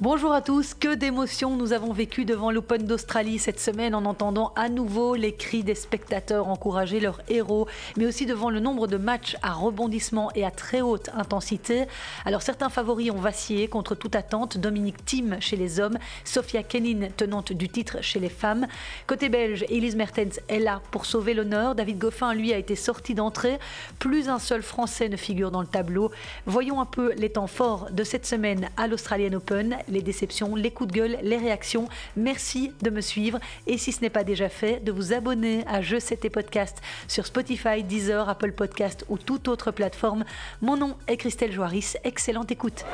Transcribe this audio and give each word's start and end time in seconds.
Bonjour 0.00 0.32
à 0.32 0.42
tous, 0.42 0.74
que 0.74 0.92
d'émotions 0.92 1.56
nous 1.56 1.72
avons 1.72 1.92
vécu 1.92 2.24
devant 2.24 2.50
l'Open 2.50 2.84
d'Australie 2.84 3.38
cette 3.38 3.60
semaine 3.60 3.94
en 3.94 4.04
entendant 4.06 4.52
à 4.56 4.68
nouveau 4.68 5.14
les 5.14 5.36
cris 5.36 5.62
des 5.62 5.76
spectateurs 5.76 6.48
encourager 6.48 6.98
leurs 6.98 7.20
héros, 7.28 7.68
mais 7.96 8.04
aussi 8.04 8.26
devant 8.26 8.50
le 8.50 8.58
nombre 8.58 8.88
de 8.88 8.96
matchs 8.96 9.36
à 9.40 9.52
rebondissement 9.52 10.32
et 10.34 10.44
à 10.44 10.50
très 10.50 10.80
haute 10.80 11.10
intensité. 11.14 11.84
Alors 12.24 12.42
certains 12.42 12.70
favoris 12.70 13.12
ont 13.12 13.20
vacillé 13.20 13.68
contre 13.68 13.94
toute 13.94 14.16
attente, 14.16 14.58
Dominique 14.58 15.04
Thiem 15.04 15.36
chez 15.38 15.54
les 15.54 15.78
hommes, 15.78 15.98
Sofia 16.24 16.64
Kenin 16.64 17.10
tenante 17.16 17.52
du 17.52 17.68
titre 17.68 17.98
chez 18.00 18.18
les 18.18 18.28
femmes. 18.28 18.66
Côté 19.06 19.28
belge, 19.28 19.64
Elise 19.68 19.94
Mertens 19.94 20.40
est 20.48 20.58
là 20.58 20.82
pour 20.90 21.06
sauver 21.06 21.34
l'honneur, 21.34 21.76
David 21.76 21.98
Goffin 21.98 22.34
lui 22.34 22.52
a 22.52 22.58
été 22.58 22.74
sorti 22.74 23.14
d'entrée, 23.14 23.60
plus 24.00 24.28
un 24.28 24.40
seul 24.40 24.62
Français 24.62 25.08
ne 25.08 25.16
figure 25.16 25.52
dans 25.52 25.60
le 25.60 25.68
tableau. 25.68 26.10
Voyons 26.46 26.80
un 26.80 26.86
peu 26.86 27.12
les 27.12 27.30
temps 27.30 27.46
forts 27.46 27.90
de 27.92 28.02
cette 28.02 28.26
semaine 28.26 28.68
à 28.76 28.88
l'Australian 28.88 29.34
Open 29.34 29.76
les 29.88 30.02
déceptions, 30.02 30.54
les 30.54 30.70
coups 30.70 30.92
de 30.92 30.98
gueule, 30.98 31.18
les 31.22 31.36
réactions. 31.36 31.88
Merci 32.16 32.72
de 32.82 32.90
me 32.90 33.00
suivre 33.00 33.38
et 33.66 33.78
si 33.78 33.92
ce 33.92 34.00
n'est 34.00 34.10
pas 34.10 34.24
déjà 34.24 34.48
fait, 34.48 34.82
de 34.82 34.92
vous 34.92 35.12
abonner 35.12 35.64
à 35.66 35.82
Je 35.82 35.98
sais 35.98 36.16
tes 36.16 36.30
podcasts 36.30 36.80
sur 37.08 37.26
Spotify, 37.26 37.82
Deezer, 37.82 38.28
Apple 38.28 38.52
Podcast 38.52 39.04
ou 39.08 39.18
toute 39.18 39.48
autre 39.48 39.70
plateforme. 39.70 40.24
Mon 40.60 40.76
nom 40.76 40.96
est 41.06 41.16
Christelle 41.16 41.52
Joaris. 41.52 41.94
Excellente 42.04 42.50
écoute. 42.50 42.84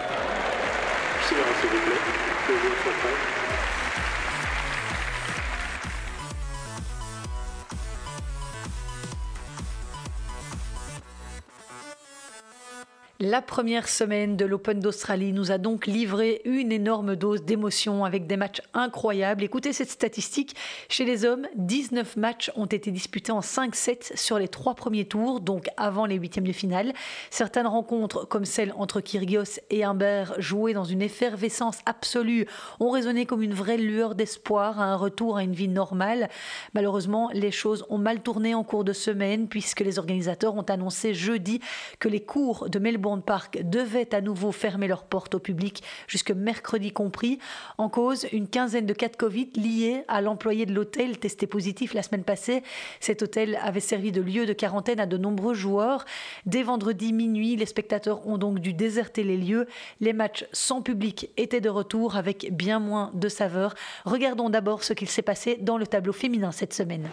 La 13.23 13.43
première 13.43 13.87
semaine 13.87 14.39
de 14.39 14.47
l'Open 14.47 14.81
d'Australie 14.81 15.35
nous 15.35 15.53
a 15.53 15.59
donc 15.59 15.87
livré 15.87 16.41
une 16.47 16.73
énorme 16.73 17.17
dose 17.17 17.43
d'émotion 17.43 18.07
avec 18.07 18.27
des 18.27 18.39
matchs 18.39 18.63
incroyables. 18.73 19.45
Écoutez 19.45 19.75
cette 19.75 19.91
statistique. 19.91 20.57
Chez 20.89 21.05
les 21.05 21.27
hommes, 21.27 21.47
19 21.57 22.17
matchs 22.17 22.51
ont 22.57 22.65
été 22.65 22.91
disputés 22.91 23.31
en 23.31 23.43
5 23.43 23.77
sets 23.77 24.13
sur 24.15 24.39
les 24.39 24.49
trois 24.49 24.75
premiers 24.75 25.05
tours, 25.05 25.41
donc 25.41 25.69
avant 25.77 26.07
les 26.07 26.15
huitièmes 26.15 26.47
de 26.47 26.53
finale. 26.53 26.95
Certaines 27.29 27.67
rencontres, 27.67 28.27
comme 28.27 28.47
celle 28.47 28.73
entre 28.79 29.03
Kyrgios 29.03 29.61
et 29.69 29.85
Humbert, 29.85 30.33
jouées 30.39 30.73
dans 30.73 30.85
une 30.85 31.03
effervescence 31.03 31.81
absolue, 31.85 32.47
ont 32.79 32.89
résonné 32.89 33.27
comme 33.27 33.43
une 33.43 33.53
vraie 33.53 33.77
lueur 33.77 34.15
d'espoir 34.15 34.81
à 34.81 34.85
un 34.85 34.97
retour 34.97 35.37
à 35.37 35.43
une 35.43 35.53
vie 35.53 35.69
normale. 35.69 36.31
Malheureusement, 36.73 37.29
les 37.35 37.51
choses 37.51 37.85
ont 37.91 37.99
mal 37.99 38.23
tourné 38.23 38.55
en 38.55 38.65
cours 38.65 38.85
de 38.85 38.95
semaine 38.95 39.47
puisque 39.47 39.81
les 39.81 39.99
organisateurs 39.99 40.55
ont 40.55 40.63
annoncé 40.63 41.13
jeudi 41.13 41.61
que 41.99 42.09
les 42.09 42.21
cours 42.21 42.71
de 42.71 42.79
Melbourne 42.79 43.10
Park 43.19 43.61
devaient 43.65 44.15
à 44.15 44.21
nouveau 44.21 44.53
fermer 44.53 44.87
leurs 44.87 45.05
portes 45.05 45.35
au 45.35 45.39
public 45.39 45.83
jusque 46.07 46.31
mercredi 46.31 46.93
compris. 46.93 47.39
En 47.79 47.89
cause, 47.89 48.27
une 48.33 48.47
quinzaine 48.47 48.87
de 48.87 48.93
cas 48.93 49.09
de 49.09 49.17
Covid 49.17 49.51
liés 49.57 50.05
à 50.09 50.21
l'employé 50.21 50.67
de 50.67 50.73
l'hôtel 50.73 51.19
testé 51.19 51.47
positif 51.47 51.95
la 51.95 52.03
semaine 52.03 52.25
passée. 52.25 52.63
Cet 53.01 53.23
hôtel 53.23 53.59
avait 53.63 53.81
servi 53.81 54.13
de 54.13 54.21
lieu 54.21 54.47
de 54.47 54.53
quarantaine 54.53 55.01
à 55.01 55.07
de 55.07 55.17
nombreux 55.17 55.55
joueurs. 55.55 56.05
Dès 56.47 56.63
vendredi 56.63 57.13
minuit, 57.13 57.57
les 57.57 57.67
spectateurs 57.67 58.27
ont 58.27 58.39
donc 58.39 58.61
dû 58.61 58.73
déserter 58.73 59.25
les 59.25 59.37
lieux. 59.37 59.67
Les 60.01 60.13
matchs 60.13 60.45
sans 60.53 60.83
public 60.83 61.31
étaient 61.37 61.61
de 61.61 61.69
retour 61.69 62.17
avec 62.17 62.55
bien 62.55 62.79
moins 62.79 63.11
de 63.15 63.29
saveur. 63.29 63.75
Regardons 64.05 64.51
d'abord 64.51 64.85
ce 64.85 64.93
qu'il 64.93 65.09
s'est 65.09 65.23
passé 65.23 65.59
dans 65.61 65.79
le 65.79 65.87
tableau 65.87 66.13
féminin 66.13 66.53
cette 66.53 66.75
semaine. 66.75 67.09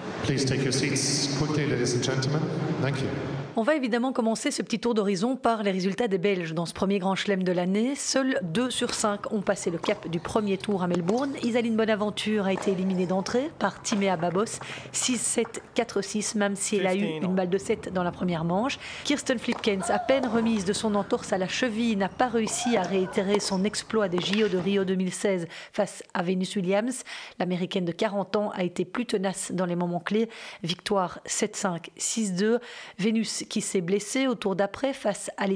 On 3.60 3.64
va 3.64 3.76
évidemment 3.76 4.14
commencer 4.14 4.52
ce 4.52 4.62
petit 4.62 4.80
tour 4.80 4.94
d'horizon 4.94 5.36
par 5.36 5.64
les 5.64 5.72
résultats 5.72 5.87
des 5.96 6.18
Belges 6.18 6.54
dans 6.54 6.66
ce 6.66 6.74
premier 6.74 7.00
grand 7.00 7.16
chelem 7.16 7.44
de 7.44 7.52
l'année. 7.52 7.96
Seuls 7.96 8.40
2 8.44 8.70
sur 8.70 8.94
5 8.94 9.32
ont 9.32 9.42
passé 9.42 9.72
le 9.72 9.78
cap 9.78 10.08
du 10.10 10.20
premier 10.20 10.58
tour 10.58 10.84
à 10.84 10.88
Melbourne. 10.88 11.34
Isaline 11.44 11.78
Bonaventure 11.78 12.46
a 12.46 12.54
été 12.54 12.72
éliminée 12.72 13.06
d'entrée 13.06 13.50
par 13.58 13.82
Timéa 13.82 14.18
Babos, 14.18 14.60
6-7, 14.94 15.46
4-6, 15.76 16.38
même 16.38 16.56
si 16.56 16.76
elle 16.76 16.88
a 16.88 16.96
eu 16.96 17.04
une 17.22 17.36
balle 17.36 17.50
de 17.50 17.58
7 17.58 17.94
dans 17.94 18.04
la 18.04 18.12
première 18.12 18.44
manche. 18.44 18.80
Kirsten 19.06 19.40
Flipkens, 19.40 19.90
à 19.90 20.00
peine 20.00 20.26
remise 20.26 20.66
de 20.66 20.74
son 20.74 20.94
entorse 20.94 21.32
à 21.32 21.38
la 21.38 21.48
cheville, 21.48 21.96
n'a 21.96 22.10
pas 22.10 22.28
réussi 22.28 22.76
à 22.76 22.82
réitérer 22.82 23.40
son 23.40 23.64
exploit 23.64 24.10
des 24.10 24.20
JO 24.20 24.50
de 24.50 24.58
Rio 24.58 24.84
2016 24.84 25.48
face 25.72 26.04
à 26.14 26.22
Venus 26.22 26.56
Williams. 26.56 27.04
L'américaine 27.40 27.86
de 27.86 27.94
40 27.94 28.36
ans 28.36 28.52
a 28.54 28.64
été 28.64 28.84
plus 28.84 29.06
tenace 29.06 29.52
dans 29.54 29.66
les 29.66 29.76
moments 29.76 30.02
clés. 30.02 30.30
Victoire 30.64 31.20
7-5, 31.26 31.90
6-2. 31.98 32.60
Venus 33.00 33.46
qui 33.50 33.62
s'est 33.62 33.82
blessée 33.82 34.28
au 34.28 34.36
tour 34.36 34.56
d'après 34.56 34.94
face 34.94 35.32
à 35.38 35.48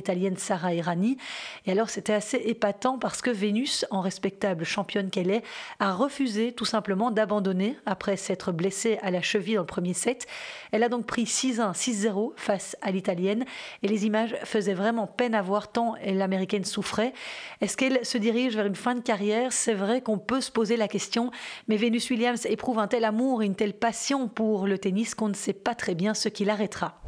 Et 1.65 1.71
alors 1.71 1.89
c'était 1.89 2.13
assez 2.13 2.37
épatant 2.37 2.97
parce 2.97 3.21
que 3.21 3.29
Vénus, 3.29 3.85
en 3.91 4.01
respectable 4.01 4.63
championne 4.63 5.09
qu'elle 5.09 5.31
est, 5.31 5.43
a 5.79 5.93
refusé 5.93 6.51
tout 6.51 6.65
simplement 6.65 7.11
d'abandonner 7.11 7.77
après 7.85 8.17
s'être 8.17 8.51
blessée 8.51 8.99
à 9.01 9.11
la 9.11 9.21
cheville 9.21 9.55
dans 9.55 9.61
le 9.61 9.67
premier 9.67 9.93
set. 9.93 10.27
Elle 10.71 10.83
a 10.83 10.89
donc 10.89 11.05
pris 11.05 11.23
6-1, 11.23 11.73
6-0 11.73 12.33
face 12.35 12.75
à 12.81 12.91
l'italienne 12.91 13.45
et 13.83 13.87
les 13.87 14.05
images 14.05 14.35
faisaient 14.43 14.73
vraiment 14.73 15.07
peine 15.07 15.35
à 15.35 15.41
voir 15.41 15.71
tant 15.71 15.95
l'américaine 16.03 16.65
souffrait. 16.65 17.13
Est-ce 17.61 17.77
qu'elle 17.77 18.05
se 18.05 18.17
dirige 18.17 18.55
vers 18.55 18.65
une 18.65 18.75
fin 18.75 18.95
de 18.95 19.01
carrière? 19.01 19.53
C'est 19.53 19.73
vrai 19.73 20.01
qu'on 20.01 20.17
peut 20.17 20.41
se 20.41 20.51
poser 20.51 20.77
la 20.77 20.87
question, 20.87 21.31
mais 21.67 21.77
Venus 21.77 22.09
Williams 22.09 22.45
éprouve 22.45 22.79
un 22.79 22.87
tel 22.87 23.05
amour 23.05 23.43
et 23.43 23.45
une 23.45 23.55
telle 23.55 23.73
passion 23.73 24.27
pour 24.27 24.67
le 24.67 24.77
tennis 24.77 25.15
qu'on 25.15 25.29
ne 25.29 25.33
sait 25.33 25.53
pas 25.53 25.75
très 25.75 25.95
bien 25.95 26.13
ce 26.13 26.29
qui 26.29 26.45
l'arrêtera. 26.45 27.00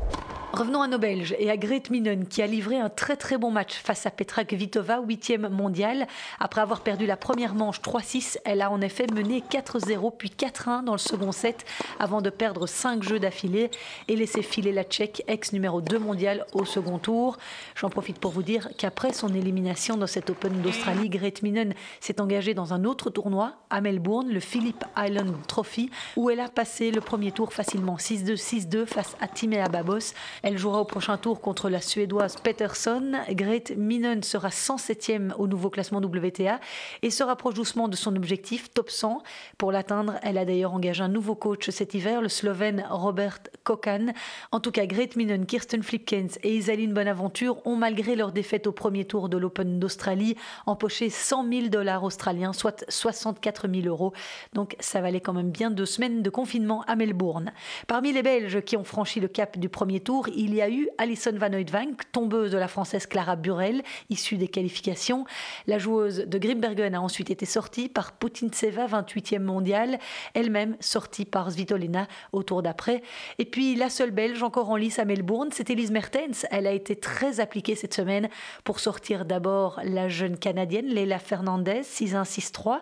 Revenons 0.54 0.84
à 0.84 0.88
nos 0.88 1.00
Belges 1.00 1.34
et 1.40 1.50
à 1.50 1.58
Grete 1.58 1.90
Minen 1.90 2.28
qui 2.28 2.44
a 2.44 2.46
livré 2.46 2.78
un 2.78 2.88
très 2.90 3.16
très 3.16 3.40
bon 3.40 3.50
match 3.50 3.74
face 3.74 4.06
à 4.06 4.12
Petra 4.12 4.44
Kvitova, 4.44 5.00
huitième 5.00 5.50
mondiale. 5.50 6.06
Après 6.40 6.62
avoir 6.62 6.82
perdu 6.82 7.08
la 7.08 7.18
première 7.18 7.56
manche 7.56 7.82
3-6, 7.82 8.38
elle 8.46 8.62
a 8.62 8.70
en 8.70 8.80
effet 8.80 9.08
mené 9.12 9.44
4-0 9.50 10.14
puis 10.16 10.30
4-1 10.30 10.84
dans 10.84 10.92
le 10.92 11.00
second 11.00 11.32
set 11.32 11.66
avant 11.98 12.22
de 12.22 12.30
perdre 12.30 12.68
5 12.68 13.02
jeux 13.02 13.18
d'affilée 13.18 13.72
et 14.08 14.16
laisser 14.16 14.44
filer 14.44 14.72
la 14.72 14.84
Tchèque, 14.84 15.24
ex 15.28 15.54
numéro 15.54 15.82
2 15.82 15.98
mondiale, 15.98 16.46
au 16.54 16.66
second 16.66 17.00
tour. 17.00 17.40
J'en 17.74 17.90
profite 17.90 18.20
pour 18.20 18.30
vous 18.30 18.44
dire 18.44 18.70
qu'après 18.78 19.12
son 19.12 19.34
élimination 19.34 19.98
dans 19.98 20.06
cet 20.06 20.30
Open 20.30 20.62
d'Australie, 20.62 21.10
Grete 21.10 21.42
Minen 21.42 21.74
s'est 22.00 22.22
engagée 22.22 22.54
dans 22.54 22.76
un 22.76 22.84
autre 22.84 23.10
tournoi 23.10 23.54
à 23.72 23.82
Melbourne, 23.82 24.30
le 24.30 24.40
Phillip 24.40 24.86
Island 24.96 25.34
Trophy, 25.48 25.90
où 26.16 26.30
elle 26.30 26.42
a 26.42 26.48
passé 26.48 26.92
le 26.92 27.02
premier 27.02 27.32
tour 27.32 27.54
facilement 27.54 27.96
6-2, 27.96 28.36
6-2 28.36 28.86
face 28.86 29.18
à 29.20 29.28
Timea 29.28 29.68
Babos. 29.68 30.14
Elle 30.44 30.58
jouera 30.58 30.82
au 30.82 30.84
prochain 30.84 31.16
tour 31.16 31.40
contre 31.40 31.70
la 31.70 31.80
Suédoise 31.80 32.36
Peterson. 32.36 33.14
Grete 33.30 33.78
Minen 33.78 34.24
sera 34.24 34.50
107e 34.50 35.32
au 35.38 35.48
nouveau 35.48 35.70
classement 35.70 36.00
WTA 36.00 36.60
et 37.02 37.10
se 37.12 37.24
rapproche 37.24 37.54
doucement 37.54 37.88
de 37.88 37.96
son 37.96 38.14
objectif 38.18 38.70
top 38.74 38.90
100. 38.90 39.24
Pour 39.58 39.72
l'atteindre, 39.72 40.16
elle 40.22 40.38
a 40.38 40.44
d'ailleurs 40.44 40.74
engagé 40.74 41.02
un 41.02 41.08
nouveau 41.08 41.36
coach 41.36 41.70
cet 41.70 41.94
hiver, 41.94 42.22
le 42.22 42.28
Slovène 42.28 42.86
Robert 42.90 43.40
Kokan. 43.64 44.08
En 44.52 44.60
tout 44.60 44.72
cas, 44.72 44.86
Grete 44.86 45.16
Minen, 45.16 45.46
Kirsten 45.46 45.82
Flipkens 45.82 46.38
et 46.44 46.54
Isaline 46.58 46.94
Bonaventure 46.94 47.66
ont, 47.66 47.78
malgré 47.78 48.18
leur 48.18 48.34
défaite 48.34 48.68
au 48.68 48.74
premier 48.74 49.06
tour 49.06 49.30
de 49.30 49.38
l'Open 49.38 49.80
d'Australie, 49.80 50.36
empoché 50.66 51.10
100 51.10 51.50
000 51.50 51.68
dollars 51.70 52.04
australiens, 52.04 52.52
soit 52.52 52.84
64 52.90 53.70
000 53.74 53.88
euros. 53.88 54.12
Donc 54.52 54.76
ça 54.82 55.00
valait 55.00 55.22
quand 55.22 55.32
même 55.32 55.52
bien 55.52 55.72
deux 55.72 55.86
semaines 55.86 56.22
de 56.22 56.30
confinement 56.30 56.84
à 56.86 56.98
Melbourne. 56.98 57.54
Parmi 57.88 58.12
les 58.12 58.24
Belges 58.24 58.60
qui 58.60 58.76
ont 58.76 58.84
franchi 58.84 59.22
le 59.22 59.30
cap 59.30 59.58
du 59.58 59.70
premier 59.70 60.02
tour, 60.02 60.28
il 60.36 60.54
y 60.54 60.62
a 60.62 60.70
eu 60.70 60.88
Alison 60.98 61.34
Van 61.36 61.54
Oudvank, 61.54 62.12
tombeuse 62.12 62.52
de 62.52 62.58
la 62.58 62.68
française 62.68 63.06
Clara 63.06 63.36
Burel, 63.36 63.82
issue 64.10 64.38
des 64.38 64.48
qualifications. 64.48 65.26
La 65.68 65.78
joueuse 65.78 66.20
de 66.28 66.38
Grimbergen 66.38 66.96
a 66.96 67.02
ensuite 67.02 67.30
été 67.30 67.46
sortie 67.46 67.90
par 67.90 68.14
Putintseva, 68.14 68.88
28e 68.88 69.40
mondiale, 69.40 70.00
elle-même 70.34 70.76
sortie 70.80 71.26
par 71.26 71.52
Svitolina 71.52 72.08
au 72.32 72.44
tour 72.44 72.62
d'après. 72.62 73.02
Et 73.40 73.46
puis 73.46 73.76
la 73.76 73.90
seule 73.90 74.12
belge 74.12 74.44
encore 74.44 74.70
en 74.70 74.76
lice 74.76 75.00
à 75.00 75.06
Melbourne, 75.06 75.50
c'est 75.52 75.70
Elise 75.70 75.92
Mertens. 75.92 76.46
Elle 76.52 76.68
a 76.68 76.72
été 76.72 76.96
très 76.96 77.40
appliquée 77.40 77.76
cette 77.76 77.94
semaine 77.94 78.30
pour 78.64 78.80
sortir 78.80 79.26
d'abord 79.26 79.80
la 79.84 80.10
jeune 80.10 80.38
canadienne 80.38 80.88
Leila 80.88 81.20
Fernandez, 81.20 81.82
6-1, 81.82 82.24
6-3, 82.24 82.80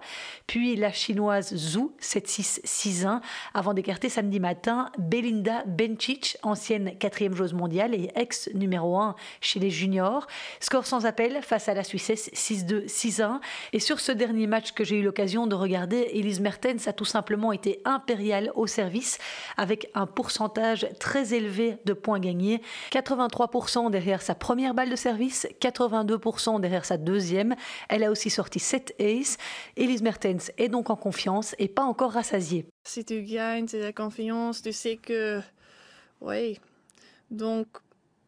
puis 0.48 0.76
la 0.76 0.92
chinoise 0.92 1.56
Zhu, 1.56 1.90
7-6, 2.02 2.62
6-1, 2.66 3.22
avant 3.54 3.74
d'écarter 3.74 4.10
samedi 4.10 4.40
matin 4.40 4.90
Belinda 4.98 5.64
Bencic, 5.66 6.38
ancienne 6.44 6.98
quatrième 6.98 7.34
joueuse 7.34 7.41
mondiale 7.54 7.94
et 7.94 8.12
ex 8.16 8.50
numéro 8.54 8.98
1 8.98 9.16
chez 9.42 9.60
les 9.60 9.70
juniors. 9.70 10.28
Score 10.60 10.86
sans 10.86 11.06
appel 11.06 11.42
face 11.42 11.68
à 11.68 11.74
la 11.74 11.84
Suissesse 11.84 12.30
6-2, 12.34 12.86
6-1. 12.88 13.40
Et 13.74 13.80
sur 13.80 14.00
ce 14.00 14.12
dernier 14.12 14.48
match 14.48 14.72
que 14.72 14.84
j'ai 14.84 14.98
eu 14.98 15.04
l'occasion 15.04 15.48
de 15.48 15.56
regarder, 15.56 16.10
Elise 16.14 16.40
Mertens 16.40 16.88
a 16.88 16.94
tout 16.94 17.06
simplement 17.06 17.52
été 17.52 17.82
impériale 17.86 18.52
au 18.56 18.68
service 18.68 19.18
avec 19.58 19.90
un 19.94 20.06
pourcentage 20.06 20.88
très 21.00 21.34
élevé 21.34 21.78
de 21.86 21.94
points 21.94 22.20
gagnés. 22.20 22.62
83% 22.92 23.90
derrière 23.92 24.22
sa 24.22 24.36
première 24.36 24.74
balle 24.74 24.90
de 24.90 24.96
service, 24.96 25.48
82% 25.60 26.60
derrière 26.60 26.86
sa 26.86 26.98
deuxième. 26.98 27.56
Elle 27.90 28.04
a 28.04 28.12
aussi 28.12 28.30
sorti 28.30 28.60
7 28.60 28.96
aces. 29.00 29.38
Elise 29.76 30.02
Mertens 30.02 30.52
est 30.58 30.70
donc 30.70 30.90
en 30.90 30.96
confiance 30.96 31.56
et 31.60 31.68
pas 31.68 31.84
encore 31.84 32.12
rassasiée. 32.12 32.66
Si 32.84 33.06
tu 33.06 33.22
gagnes, 33.24 33.68
la 33.74 33.94
confiance, 33.94 34.62
tu 34.62 34.74
sais 34.74 34.98
que, 34.98 35.40
oui, 36.20 36.60
donc, 37.32 37.68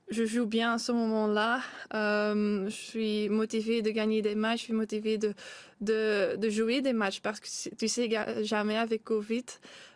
je 0.09 0.25
joue 0.25 0.45
bien 0.45 0.73
à 0.73 0.77
ce 0.77 0.91
moment-là. 0.91 1.61
Euh, 1.93 2.65
je 2.65 2.75
suis 2.75 3.29
motivée 3.29 3.81
de 3.81 3.89
gagner 3.89 4.21
des 4.21 4.35
matchs, 4.35 4.59
je 4.59 4.63
suis 4.65 4.73
motivée 4.73 5.17
de, 5.17 5.33
de, 5.81 6.49
jouer 6.49 6.81
des 6.81 6.93
matchs 6.93 7.19
parce 7.21 7.39
que 7.39 7.75
tu 7.75 7.87
sais 7.87 8.09
jamais 8.43 8.77
avec 8.77 9.03
Covid. 9.03 9.45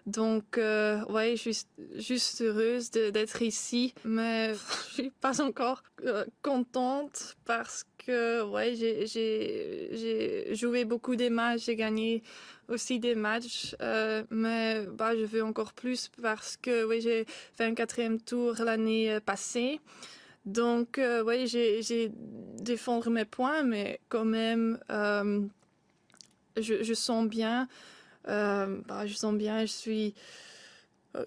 Donc, 0.05 0.57
euh, 0.57 1.03
ouais, 1.05 1.35
je 1.35 1.51
suis 1.51 1.65
juste 1.95 2.41
heureuse 2.41 2.91
d'être 2.91 3.41
ici, 3.41 3.93
mais 4.05 4.53
je 4.89 4.93
suis 4.93 5.11
pas 5.21 5.41
encore 5.41 5.83
euh, 6.05 6.25
contente 6.41 7.35
parce 7.45 7.85
ouais, 8.07 8.75
j'ai 8.75 10.55
joué 10.55 10.85
beaucoup 10.85 11.15
des 11.15 11.29
matchs, 11.29 11.65
j'ai 11.65 11.75
gagné 11.75 12.23
aussi 12.69 12.99
des 12.99 13.15
matchs, 13.15 13.75
euh, 13.81 14.23
mais 14.29 14.85
bah, 14.85 15.15
je 15.15 15.23
veux 15.23 15.43
encore 15.43 15.73
plus 15.73 16.09
parce 16.21 16.57
que, 16.57 16.85
ouais, 16.85 17.01
j'ai 17.01 17.25
fait 17.55 17.63
un 17.63 17.73
quatrième 17.73 18.19
tour 18.19 18.55
l'année 18.59 19.19
passée. 19.25 19.79
Donc, 20.47 20.97
euh, 20.97 21.45
j'ai 21.45 22.11
défendre 22.13 23.09
mes 23.09 23.25
points, 23.25 23.63
mais 23.63 23.99
quand 24.07 24.23
même, 24.23 24.79
euh, 24.89 25.41
je, 26.55 26.83
je, 26.83 26.93
sens 26.93 27.27
bien. 27.27 27.67
Euh, 28.29 28.79
bah, 28.87 29.05
je 29.05 29.13
sens 29.13 29.35
bien, 29.35 29.61
je 29.61 29.71
suis, 29.71 30.13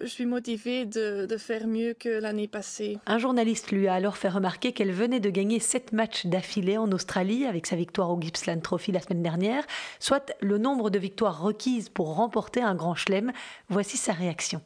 je 0.01 0.07
suis 0.07 0.25
motivée 0.25 0.85
de, 0.85 1.25
de 1.25 1.37
faire 1.37 1.67
mieux 1.67 1.93
que 1.93 2.09
l'année 2.09 2.47
passée. 2.47 2.97
Un 3.05 3.17
journaliste 3.17 3.71
lui 3.71 3.87
a 3.87 3.93
alors 3.93 4.17
fait 4.17 4.29
remarquer 4.29 4.71
qu'elle 4.71 4.91
venait 4.91 5.19
de 5.19 5.29
gagner 5.29 5.59
sept 5.59 5.91
matchs 5.91 6.25
d'affilée 6.25 6.77
en 6.77 6.91
Australie 6.91 7.45
avec 7.45 7.67
sa 7.67 7.75
victoire 7.75 8.11
au 8.11 8.21
Gippsland 8.21 8.61
Trophy 8.61 8.91
la 8.91 9.01
semaine 9.01 9.23
dernière, 9.23 9.65
soit 9.99 10.33
le 10.41 10.57
nombre 10.57 10.89
de 10.89 10.99
victoires 10.99 11.41
requises 11.41 11.89
pour 11.89 12.15
remporter 12.15 12.61
un 12.61 12.75
grand 12.75 12.95
chelem. 12.95 13.31
Voici 13.69 13.97
sa 13.97 14.13
réaction. 14.13 14.61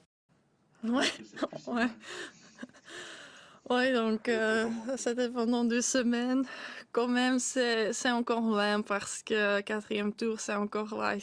Ouais, 0.83 1.05
ouais. 1.67 1.87
Ouais, 3.69 3.91
donc 3.93 4.29
euh, 4.29 4.69
c'était 4.95 5.29
pendant 5.29 5.65
deux 5.65 5.81
semaines. 5.81 6.43
Quand 6.91 7.07
même, 7.07 7.39
c'est 7.39 8.11
encore 8.11 8.41
loin 8.41 8.81
parce 8.81 9.23
que 9.23 9.61
quatrième 9.61 10.13
tour, 10.13 10.39
c'est 10.39 10.53
encore 10.53 10.93
ouais, 10.93 11.17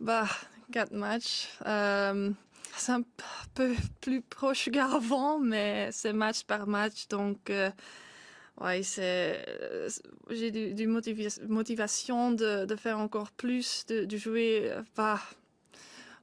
bah, 0.00 0.26
quatre 0.70 0.92
matchs. 0.92 1.48
Euh, 1.66 2.30
c'est 2.78 2.92
un 2.92 3.02
peu 3.54 3.74
plus 4.00 4.22
proche 4.22 4.68
qu'avant, 4.72 5.38
mais 5.38 5.90
c'est 5.92 6.12
match 6.12 6.44
par 6.44 6.66
match. 6.66 7.08
Donc, 7.08 7.50
euh, 7.50 7.70
ouais, 8.60 8.82
c'est, 8.82 9.44
j'ai 10.30 10.50
du, 10.50 10.86
motivation 10.86 12.32
de, 12.32 12.76
faire 12.76 12.98
encore 12.98 13.32
plus, 13.32 13.86
de, 13.86 14.16
jouer. 14.16 14.72
Bah, 14.96 15.20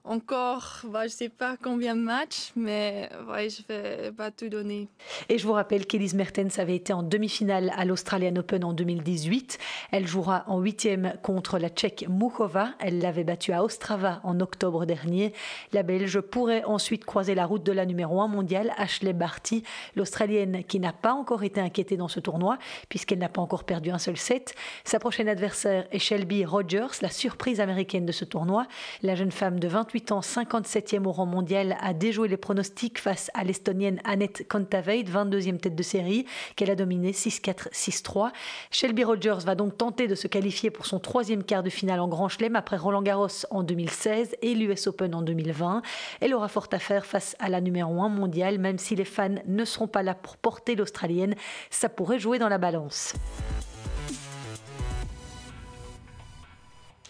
encore, 0.05 0.81
bah, 0.89 1.07
je 1.07 1.13
sais 1.13 1.29
pas 1.29 1.55
combien 1.61 1.95
de 1.95 2.01
matchs, 2.01 2.51
mais 2.57 3.09
ouais, 3.29 3.49
je 3.49 3.61
vais 3.69 4.11
pas 4.11 4.31
tout 4.31 4.49
donner. 4.49 4.89
Et 5.29 5.37
je 5.37 5.47
vous 5.47 5.53
rappelle 5.53 5.85
qu'Elise 5.85 6.13
Mertens 6.13 6.59
avait 6.59 6.75
été 6.75 6.91
en 6.91 7.03
demi-finale 7.03 7.71
à 7.77 7.85
l'Australian 7.85 8.35
Open 8.35 8.65
en 8.65 8.73
2018. 8.73 9.59
Elle 9.91 10.05
jouera 10.05 10.43
en 10.47 10.59
huitième 10.59 11.13
contre 11.23 11.57
la 11.57 11.69
Tchèque 11.69 12.05
Muchova. 12.09 12.71
Elle 12.79 12.99
l'avait 12.99 13.23
battue 13.23 13.53
à 13.53 13.63
Ostrava 13.63 14.19
en 14.23 14.41
octobre 14.41 14.85
dernier. 14.85 15.31
La 15.71 15.83
Belge 15.83 16.19
pourrait 16.19 16.65
ensuite 16.65 17.05
croiser 17.05 17.33
la 17.33 17.45
route 17.45 17.63
de 17.63 17.71
la 17.71 17.85
numéro 17.85 18.19
1 18.21 18.27
mondiale, 18.27 18.73
Ashley 18.77 19.13
Barty, 19.13 19.63
l'Australienne 19.95 20.65
qui 20.65 20.81
n'a 20.81 20.91
pas 20.91 21.13
encore 21.13 21.43
été 21.43 21.61
inquiétée 21.61 21.95
dans 21.95 22.09
ce 22.09 22.19
tournoi, 22.19 22.57
puisqu'elle 22.89 23.19
n'a 23.19 23.29
pas 23.29 23.41
encore 23.41 23.63
perdu 23.63 23.89
un 23.89 23.99
seul 23.99 24.17
set. 24.17 24.53
Sa 24.83 24.99
prochaine 24.99 25.29
adversaire 25.29 25.87
est 25.91 25.99
Shelby 25.99 26.43
Rogers, 26.43 26.99
la 27.01 27.09
surprise 27.09 27.61
américaine 27.61 28.05
de 28.05 28.11
ce 28.11 28.25
tournoi. 28.25 28.67
La 29.01 29.15
jeune 29.15 29.31
femme 29.31 29.61
de 29.61 29.67
28 29.69 29.92
28 29.93 30.11
ans, 30.11 30.21
57e 30.21 31.05
au 31.05 31.11
rang 31.11 31.27
mondial, 31.27 31.77
a 31.79 31.93
déjoué 31.93 32.27
les 32.27 32.37
pronostics 32.37 32.97
face 32.97 33.29
à 33.35 33.43
l'Estonienne 33.43 33.99
Annette 34.03 34.47
Kontaveit, 34.47 35.03
22e 35.03 35.57
tête 35.57 35.75
de 35.75 35.83
série, 35.83 36.25
qu'elle 36.55 36.71
a 36.71 36.75
dominé 36.75 37.11
6-4, 37.11 37.69
6-3. 37.71 38.31
Shelby 38.71 39.03
Rogers 39.03 39.45
va 39.45 39.53
donc 39.53 39.77
tenter 39.77 40.07
de 40.07 40.15
se 40.15 40.27
qualifier 40.27 40.71
pour 40.71 40.87
son 40.87 40.97
troisième 40.97 41.43
quart 41.43 41.61
de 41.61 41.69
finale 41.69 41.99
en 41.99 42.07
Grand 42.07 42.27
Chelem 42.27 42.55
après 42.55 42.77
Roland 42.77 43.03
Garros 43.03 43.27
en 43.51 43.61
2016 43.61 44.35
et 44.41 44.55
l'US 44.55 44.87
Open 44.87 45.13
en 45.13 45.21
2020. 45.21 45.83
Elle 46.21 46.33
aura 46.33 46.47
fort 46.47 46.69
à 46.71 46.79
faire 46.79 47.05
face 47.05 47.35
à 47.37 47.49
la 47.49 47.61
numéro 47.61 48.01
1 48.01 48.09
mondiale, 48.09 48.57
même 48.57 48.79
si 48.79 48.95
les 48.95 49.05
fans 49.05 49.35
ne 49.45 49.63
seront 49.63 49.87
pas 49.87 50.01
là 50.01 50.15
pour 50.15 50.37
porter 50.37 50.73
l'Australienne. 50.73 51.35
Ça 51.69 51.87
pourrait 51.87 52.17
jouer 52.17 52.39
dans 52.39 52.49
la 52.49 52.57
balance. 52.57 53.13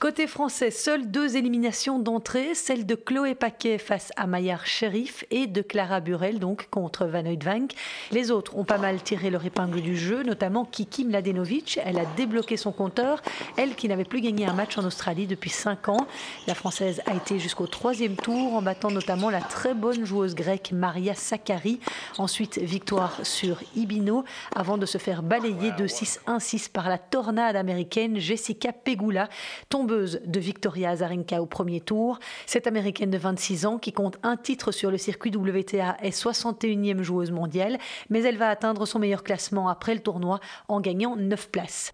Côté 0.04 0.28
français, 0.28 0.70
seules 0.70 1.10
deux 1.10 1.38
éliminations 1.38 1.98
d'entrée, 1.98 2.56
celle 2.56 2.86
de 2.86 2.94
Chloé 2.94 3.36
Paquet 3.36 3.78
face 3.78 4.12
à 4.18 4.28
Maillard 4.28 4.68
Sheriff 4.68 5.24
et 5.32 5.48
de 5.48 5.62
Clara 5.62 6.02
Burel 6.02 6.40
donc 6.40 6.68
contre 6.70 7.06
Van 7.06 7.26
Oudvank. 7.26 7.72
Les 8.12 8.30
autres 8.30 8.58
ont 8.58 8.66
pas 8.66 8.78
mal 8.78 9.02
tiré 9.02 9.30
leur 9.30 9.46
épingle 9.46 9.80
du 9.80 9.96
jeu, 9.96 10.24
notamment 10.24 10.66
Kiki 10.66 11.06
Mladenovic. 11.06 11.80
Elle 11.86 11.98
a 12.00 12.06
débloqué 12.18 12.58
son 12.58 12.74
compteur, 12.74 13.22
elle 13.56 13.76
qui 13.76 13.88
n'avait 13.88 14.04
plus 14.04 14.20
gagné 14.20 14.46
un 14.46 14.52
match 14.52 14.78
en 14.78 14.84
Australie 14.84 15.26
depuis 15.26 15.50
5 15.50 15.88
ans. 15.88 16.06
La 16.48 16.54
française 16.54 17.02
a 17.06 17.16
été 17.16 17.40
jusqu'au 17.40 17.68
troisième 17.68 18.18
tour 18.18 18.56
en 18.56 18.62
battant 18.62 18.92
notamment 18.92 19.30
la 19.30 19.40
très 19.40 19.74
bonne 19.74 20.04
joueuse 20.04 20.36
grecque 20.36 20.74
Maria 20.74 21.16
Sakkari. 21.16 21.80
Ensuite, 22.18 22.58
victoire 22.58 23.26
sur 23.26 23.62
Ibino 23.78 24.26
avant 24.54 24.78
de 24.78 24.86
se 24.86 24.98
faire 24.98 25.24
balayer 25.24 25.72
de 25.72 25.88
6-1-6 25.88 26.70
par 26.70 26.90
la 26.90 26.98
tornade 26.98 27.56
américaine 27.56 28.20
Jessica 28.20 28.74
Pegula, 28.74 29.30
tombe 29.70 29.93
de 29.94 30.40
Victoria 30.40 30.92
Azarenka 30.92 31.42
au 31.42 31.46
premier 31.46 31.82
tour. 31.82 32.20
Cette 32.46 32.68
américaine 32.68 33.10
de 33.10 33.18
26 33.18 33.66
ans 33.66 33.78
qui 33.78 33.94
compte 33.94 34.18
un 34.24 34.38
titre 34.38 34.72
sur 34.72 34.92
le 34.92 34.98
circuit 34.98 35.32
WTA 35.36 35.98
est 36.02 36.16
61e 36.16 37.02
joueuse 37.02 37.32
mondiale, 37.32 37.78
mais 38.10 38.24
elle 38.24 38.38
va 38.38 38.50
atteindre 38.50 38.86
son 38.86 39.00
meilleur 39.00 39.24
classement 39.24 39.70
après 39.70 39.94
le 39.94 40.02
tournoi 40.02 40.40
en 40.68 40.82
gagnant 40.82 41.16
9 41.16 41.50
places. 41.50 41.94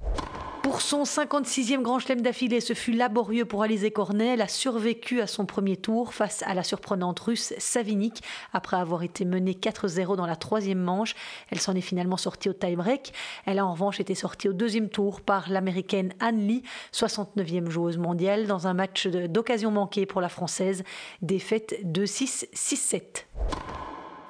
Pour 0.61 0.81
son 0.81 1.03
56e 1.03 1.81
Grand 1.81 1.99
Chelem 1.99 2.21
d'affilée, 2.21 2.59
ce 2.59 2.73
fut 2.73 2.91
laborieux 2.91 3.45
pour 3.45 3.63
Alizé 3.63 3.91
Cornet. 3.91 4.33
Elle 4.33 4.41
a 4.41 4.47
survécu 4.47 5.21
à 5.21 5.27
son 5.27 5.45
premier 5.45 5.77
tour 5.77 6.13
face 6.13 6.43
à 6.43 6.53
la 6.53 6.63
surprenante 6.63 7.19
russe 7.19 7.53
Savinik 7.57 8.21
après 8.51 8.77
avoir 8.77 9.03
été 9.03 9.23
menée 9.23 9.53
4-0 9.53 10.17
dans 10.17 10.25
la 10.25 10.35
troisième 10.35 10.81
manche. 10.81 11.15
Elle 11.49 11.59
s'en 11.59 11.75
est 11.75 11.81
finalement 11.81 12.17
sortie 12.17 12.49
au 12.49 12.53
tie-break. 12.53 13.13
Elle 13.45 13.59
a 13.59 13.65
en 13.65 13.71
revanche 13.71 13.99
été 13.99 14.15
sortie 14.15 14.49
au 14.49 14.53
deuxième 14.53 14.89
tour 14.89 15.21
par 15.21 15.49
l'américaine 15.49 16.13
Anne 16.19 16.45
Lee, 16.45 16.63
69e 16.93 17.69
joueuse 17.69 17.97
mondiale, 17.97 18.45
dans 18.45 18.67
un 18.67 18.73
match 18.73 19.07
d'occasion 19.07 19.71
manquée 19.71 20.05
pour 20.05 20.19
la 20.19 20.29
française. 20.29 20.83
Défaite 21.21 21.75
2-6, 21.85 22.49
6-7. 22.53 22.99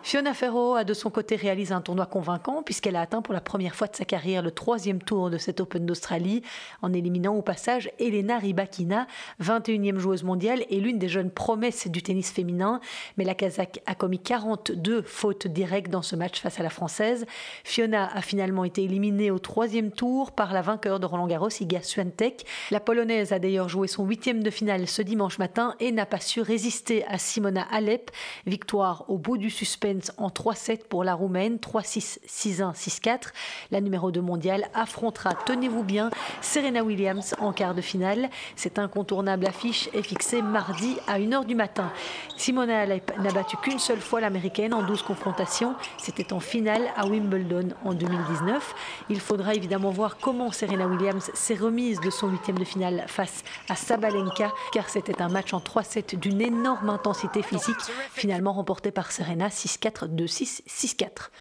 Fiona 0.10 0.34
Ferro 0.34 0.74
a 0.74 0.84
de 0.84 0.96
son 0.96 1.12
côté 1.12 1.36
réalisé 1.36 1.72
un 1.72 1.82
tournoi 1.82 2.08
convaincant 2.08 2.63
puisqu'elle 2.63 2.96
a 2.96 3.01
atteint 3.01 3.22
pour 3.22 3.32
la 3.32 3.42
première 3.42 3.75
fois 3.75 3.86
de 3.86 3.96
sa 3.96 4.06
carrière 4.06 4.42
le 4.42 4.50
troisième 4.50 5.04
tour 5.04 5.30
de 5.30 5.38
cet 5.38 5.60
Open 5.60 5.86
d'Australie 5.86 6.42
en 6.82 6.94
éliminant 6.94 7.36
au 7.36 7.44
passage 7.44 7.92
Elena 8.00 8.39
Rybakina, 8.39 9.06
21e 9.39 10.00
joueuse 10.00 10.24
mondiale 10.24 10.63
et 10.72 10.80
l'une 10.80 10.98
des 10.98 11.10
jeunes 11.10 11.30
promesses 11.30 11.88
du 11.88 12.01
tennis 12.01 12.32
féminin. 12.32 12.80
Mais 13.18 13.24
la 13.24 13.36
Kazakh 13.36 13.84
a 13.86 13.94
commis 13.94 14.18
42 14.18 15.04
fautes 15.04 15.46
directes 15.46 15.92
dans 15.92 16.01
ce 16.01 16.16
match 16.16 16.42
face 16.42 16.60
à 16.60 16.63
la 16.63 16.72
Française. 16.72 17.28
Fiona 17.63 18.10
a 18.12 18.24
finalement 18.24 18.63
été 18.63 18.84
éliminée 18.84 19.30
au 19.30 19.38
troisième 19.38 19.92
tour 19.92 20.32
par 20.32 20.54
la 20.54 20.63
vainqueur 20.63 21.00
de 21.00 21.06
Roland 21.06 21.28
Garros, 21.28 21.50
Iga 21.50 21.84
Swiatek. 21.84 22.48
La 22.72 22.80
Polonaise 22.80 23.32
a 23.32 23.38
d'ailleurs 23.38 23.70
joué 23.70 23.88
son 23.88 24.06
huitième 24.06 24.42
de 24.42 24.50
finale 24.50 24.88
ce 24.88 25.04
dimanche 25.04 25.38
matin 25.38 25.75
et 25.80 25.92
n'a 25.92 26.08
pas 26.08 26.20
su 26.20 26.42
résister 26.42 27.06
à 27.06 27.20
Simona 27.20 27.68
Alep. 27.70 28.10
Victoire 28.48 29.06
au 29.08 29.20
bout 29.20 29.38
du 29.38 29.51
suspense 29.51 29.99
en 30.18 30.29
3-7 30.29 30.88
pour 30.88 31.03
la 31.03 31.13
Roumaine, 31.13 31.58
3-6, 31.58 32.20
6-1, 32.27 32.74
6-4. 32.74 33.29
La 33.72 33.82
numéro 33.82 34.12
2 34.12 34.22
mondiale 34.22 34.70
affrontera, 34.74 35.34
tenez-vous 35.34 35.84
bien, 35.84 36.10
Serena 36.41 36.84
Williams 36.84 37.36
en 37.39 37.53
quart 37.53 37.75
de 37.75 37.82
finale. 37.82 38.29
Cette 38.56 38.79
incontournable 38.79 39.48
affiche 39.48 39.89
est 39.94 40.03
fixée 40.03 40.41
mardi 40.41 40.98
à 41.08 41.20
1h 41.20 41.46
du 41.46 41.56
matin. 41.56 41.91
Simona 42.38 42.82
Alep 42.82 43.12
n'a 43.20 43.32
battu 43.32 43.58
qu'une 43.58 43.79
seule 43.79 44.01
fois 44.01 44.22
l'américaine 44.22 44.74
en 44.74 44.84
12 44.84 45.01
confrontations. 45.03 45.75
C'était 45.98 46.34
en 46.34 46.39
finale 46.39 46.84
à 46.96 47.08
Wimbledon 47.08 47.70
en 47.84 47.94
2019. 47.94 48.75
Il 49.10 49.20
faudra 49.20 49.53
évidemment 49.56 49.91
voir 49.91 50.18
comment 50.18 50.51
Serena 50.51 50.88
Williams 50.88 51.32
s'est 51.34 51.56
remise 51.56 52.00
de 52.00 52.10
son 52.10 52.29
huitième 52.29 52.58
de 52.58 52.63
finale 52.63 53.06
face 53.08 53.44
à 53.68 53.75
Sabalenka, 53.75 54.51
car 54.72 54.89
c'était 54.89 55.22
un 55.22 55.29
match 55.29 55.53
en 55.53 55.60
3-7 55.60 56.18
d'une 56.18 56.41
énorme 56.41 56.89
intensité 56.89 57.41
physique, 57.41 57.75
finalement 58.12 58.53
remporté 58.53 58.91
par 58.91 59.12
Serena 59.12 59.50
6 59.50 59.78
4 59.79 60.07
2 60.07 60.27
6 60.27 60.63
6 60.65 60.95
4 60.95 61.31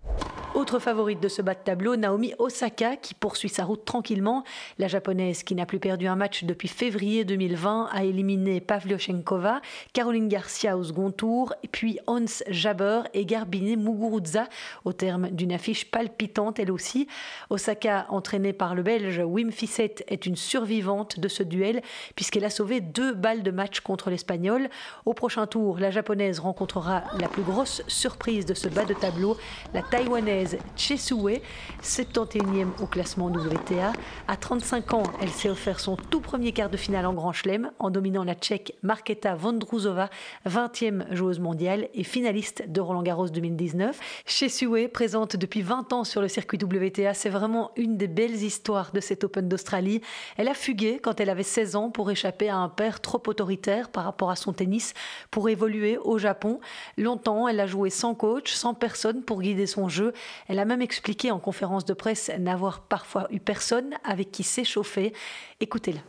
Autre 0.55 0.79
favorite 0.79 1.21
de 1.21 1.29
ce 1.29 1.43
bas 1.43 1.55
de 1.55 1.61
tableau, 1.63 1.97
Naomi 1.97 2.33
Osaka, 2.39 2.97
qui 2.97 3.15
poursuit 3.15 3.49
sa 3.49 3.65
route 3.65 3.85
tranquillement. 3.85 4.45
La 4.79 4.89
japonaise, 4.89 5.43
qui 5.43 5.55
n'a 5.55 5.67
plus 5.67 5.79
perdu 5.79 6.07
un 6.09 6.17
match 6.17 6.45
depuis 6.45 6.69
février 6.69 7.25
2020, 7.25 7.91
a 7.93 8.03
éliminé 8.03 8.61
Pavlyuchenkova, 8.61 9.61
Caroline 9.93 10.29
Garcia 10.29 10.77
au 10.77 10.83
second 10.83 11.11
tour, 11.11 11.55
puis 11.71 11.99
Hans 12.07 12.25
Jaber 12.49 13.03
et 13.15 13.25
Garbine 13.25 13.81
Muguruza, 13.81 14.49
au 14.85 14.93
terme 14.93 15.31
d'une 15.31 15.53
affiche 15.53 15.91
palpitante 15.91 16.59
elle 16.59 16.73
aussi. 16.73 17.07
Osaka, 17.51 18.07
entraînée 18.09 18.53
par 18.53 18.75
le 18.75 18.83
Belge 18.83 19.21
Wim 19.25 19.53
Fissette, 19.53 20.03
est 20.09 20.27
une 20.27 20.37
survivante 20.37 21.21
de 21.21 21.29
ce 21.29 21.43
duel, 21.43 21.83
puisqu'elle 22.17 22.45
a 22.45 22.51
sauvé 22.51 22.81
deux 22.81 23.15
balles 23.15 23.43
de 23.43 23.51
match 23.51 23.81
contre 23.81 24.11
l'Espagnol. 24.11 24.71
Au 25.05 25.13
prochain 25.13 25.47
tour, 25.47 25.79
la 25.79 25.91
japonaise 25.91 26.41
rencontrera 26.41 27.05
la 27.21 27.29
plus 27.29 27.43
grosse 27.43 27.83
surprise 27.87 28.28
de 28.29 28.53
ce 28.53 28.69
bas 28.69 28.85
de 28.85 28.93
tableau, 28.93 29.39
la 29.73 29.81
taïwanaise 29.81 30.59
Chesue, 30.77 31.41
71e 31.83 32.67
au 32.83 32.87
classement 32.87 33.29
WTA. 33.29 33.95
À 34.27 34.37
35 34.37 34.93
ans, 34.93 35.03
elle 35.23 35.31
s'est 35.31 35.49
offert 35.49 35.81
son 35.81 35.97
tout 35.97 36.21
premier 36.21 36.53
quart 36.53 36.69
de 36.69 36.77
finale 36.77 37.07
en 37.07 37.15
Grand 37.15 37.33
Chelem 37.33 37.71
en 37.79 37.89
dominant 37.89 38.25
la 38.25 38.35
Tchèque 38.35 38.75
Marketa 38.83 39.35
Vondrouzova, 39.35 40.11
20e 40.47 41.11
joueuse 41.15 41.41
mondiale 41.41 41.89
et 41.95 42.05
finaliste 42.05 42.71
de 42.71 42.83
Roland 42.83 43.03
Garros 43.03 43.31
2019. 43.31 43.99
Chesue, 44.27 44.89
présente 44.93 45.37
depuis 45.37 45.63
20 45.63 45.95
ans 45.95 46.05
sur 46.05 46.21
le 46.21 46.29
circuit 46.29 46.59
WTA, 46.63 47.15
c'est 47.15 47.31
vraiment 47.31 47.71
une 47.77 47.97
des 47.97 48.09
belles 48.09 48.43
histoires 48.43 48.93
de 48.93 49.01
cet 49.01 49.25
Open 49.25 49.49
d'Australie. 49.49 50.03
Elle 50.37 50.49
a 50.49 50.55
fugué 50.55 51.01
quand 51.03 51.19
elle 51.19 51.31
avait 51.31 51.43
16 51.43 51.77
ans 51.77 51.89
pour 51.91 52.11
échapper 52.11 52.51
à 52.51 52.59
un 52.59 52.69
père 52.69 53.01
trop 53.01 53.23
autoritaire 53.27 53.89
par 53.89 54.05
rapport 54.05 54.31
à 54.31 54.37
son 54.37 54.53
tennis 54.53 54.93
pour 55.31 55.49
évoluer 55.49 55.97
au 55.97 56.19
Japon. 56.19 56.61
Longtemps, 56.99 57.49
elle 57.49 57.61
a 57.61 57.67
joué 57.67 57.89
sans 57.89 58.18
coach, 58.19 58.53
sans 58.53 58.75
personne 58.75 59.23
pour 59.23 59.41
guider 59.41 59.67
son 59.67 59.89
jeu. 59.89 60.13
Elle 60.49 60.59
a 60.59 60.67
même 60.67 60.83
expliqué 60.83 61.31
en 61.31 61.39
conférence 61.39 61.87
de 61.87 61.95
presse 61.95 62.31
n'avoir 62.39 62.81
parfois 62.83 63.27
eu 63.31 63.41
personne 63.41 63.95
avec 64.05 64.31
qui 64.31 64.43
s'échauffer. 64.43 65.15
Écoutez-la. 65.61 66.01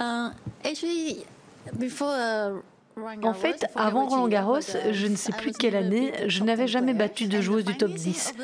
Uh, 0.00 0.30
actually, 0.64 1.24
before 1.78 2.12
uh, 2.12 2.60
en 3.22 3.34
fait, 3.34 3.66
avant 3.74 4.06
Roland 4.06 4.28
Garros, 4.28 4.60
je 4.90 5.06
ne 5.06 5.16
sais 5.16 5.32
plus 5.32 5.52
quelle 5.52 5.76
année, 5.76 6.12
je 6.28 6.42
n'avais 6.42 6.66
jamais 6.66 6.94
battu 6.94 7.26
de 7.26 7.40
joueuse 7.42 7.64
du 7.64 7.76
top 7.76 7.92
10. 7.92 8.34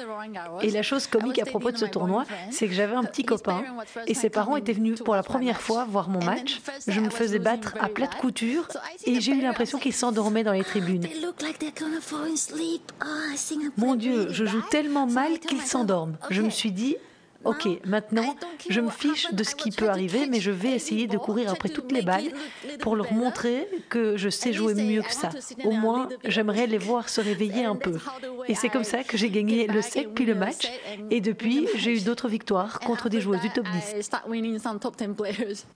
Et 0.61 0.71
la 0.71 0.83
chose 0.83 1.07
comique 1.07 1.39
à 1.39 1.47
propos 1.47 1.71
de 1.71 1.79
ce 1.79 1.87
tournoi, 1.87 2.25
c'est 2.51 2.67
que 2.69 2.75
j'avais 2.75 2.95
un 2.95 3.05
petit 3.05 3.25
copain 3.25 3.65
et 4.07 4.15
ses 4.15 4.29
parents 4.29 4.57
étaient 4.57 4.73
venus 4.73 5.01
pour 5.03 5.15
la 5.15 5.23
première 5.23 5.61
fois 5.61 5.87
voir 5.89 6.11
mon 6.11 6.23
match. 6.23 6.61
Je 6.87 7.01
me 7.01 7.09
faisais 7.09 7.39
battre 7.39 7.77
à 7.81 7.89
plat 7.89 8.07
de 8.07 8.15
couture 8.15 8.69
et 9.07 9.21
j'ai 9.21 9.33
eu 9.33 9.41
l'impression 9.41 9.79
qu'ils 9.79 9.95
s'endormaient 9.95 10.45
dans 10.45 10.53
les 10.53 10.65
tribunes. 10.65 11.07
Mon 13.79 13.95
Dieu, 13.95 14.27
je 14.31 14.45
joue 14.45 14.63
tellement 14.71 15.07
mal 15.07 15.39
qu'ils 15.39 15.63
s'endorment. 15.63 16.17
Je 16.31 16.43
me 16.43 16.51
suis 16.51 16.73
dit, 16.73 16.97
Ok, 17.45 17.69
maintenant, 17.85 18.37
je 18.69 18.81
me 18.81 18.91
fiche 18.91 19.33
de 19.33 19.43
ce 19.43 19.55
qui 19.55 19.71
peut 19.71 19.89
arriver, 19.89 20.27
mais 20.27 20.41
je 20.41 20.51
vais 20.51 20.71
essayer 20.71 21.07
de 21.07 21.19
courir 21.19 21.51
après 21.51 21.69
toutes 21.69 21.91
les 21.91 22.03
balles 22.03 22.31
pour 22.81 22.95
leur 22.95 23.13
montrer 23.13 23.69
que 23.89 24.17
je 24.17 24.29
sais 24.29 24.53
jouer 24.53 24.75
mieux 24.75 25.03
que 25.03 25.13
ça. 25.13 25.31
Au 25.65 25.73
moins, 25.73 26.09
j'aimerais 26.25 26.67
les 26.67 26.79
voir 26.79 27.09
se 27.09 27.21
réveiller 27.21 27.65
un 27.65 27.77
peu. 27.77 27.99
Et 28.49 28.55
c'est 28.55 28.69
comme 28.69 28.85
ça 28.85 29.03
que 29.03 29.17
j'ai 29.17 29.31
gagné 29.31 29.67
le 29.67 29.83
set 29.83 30.15
puis 30.15 30.25
le 30.25 30.35
match. 30.35 30.71
Et 31.11 31.21
depuis, 31.21 31.69
j'ai 31.77 31.97
eu 31.97 32.01
d'autres 32.01 32.29
victoires 32.29 32.81
contre 32.81 33.09
des 33.09 33.21
joueuses 33.21 33.41
du 33.41 33.51
top 33.51 33.67
10. 33.95 34.11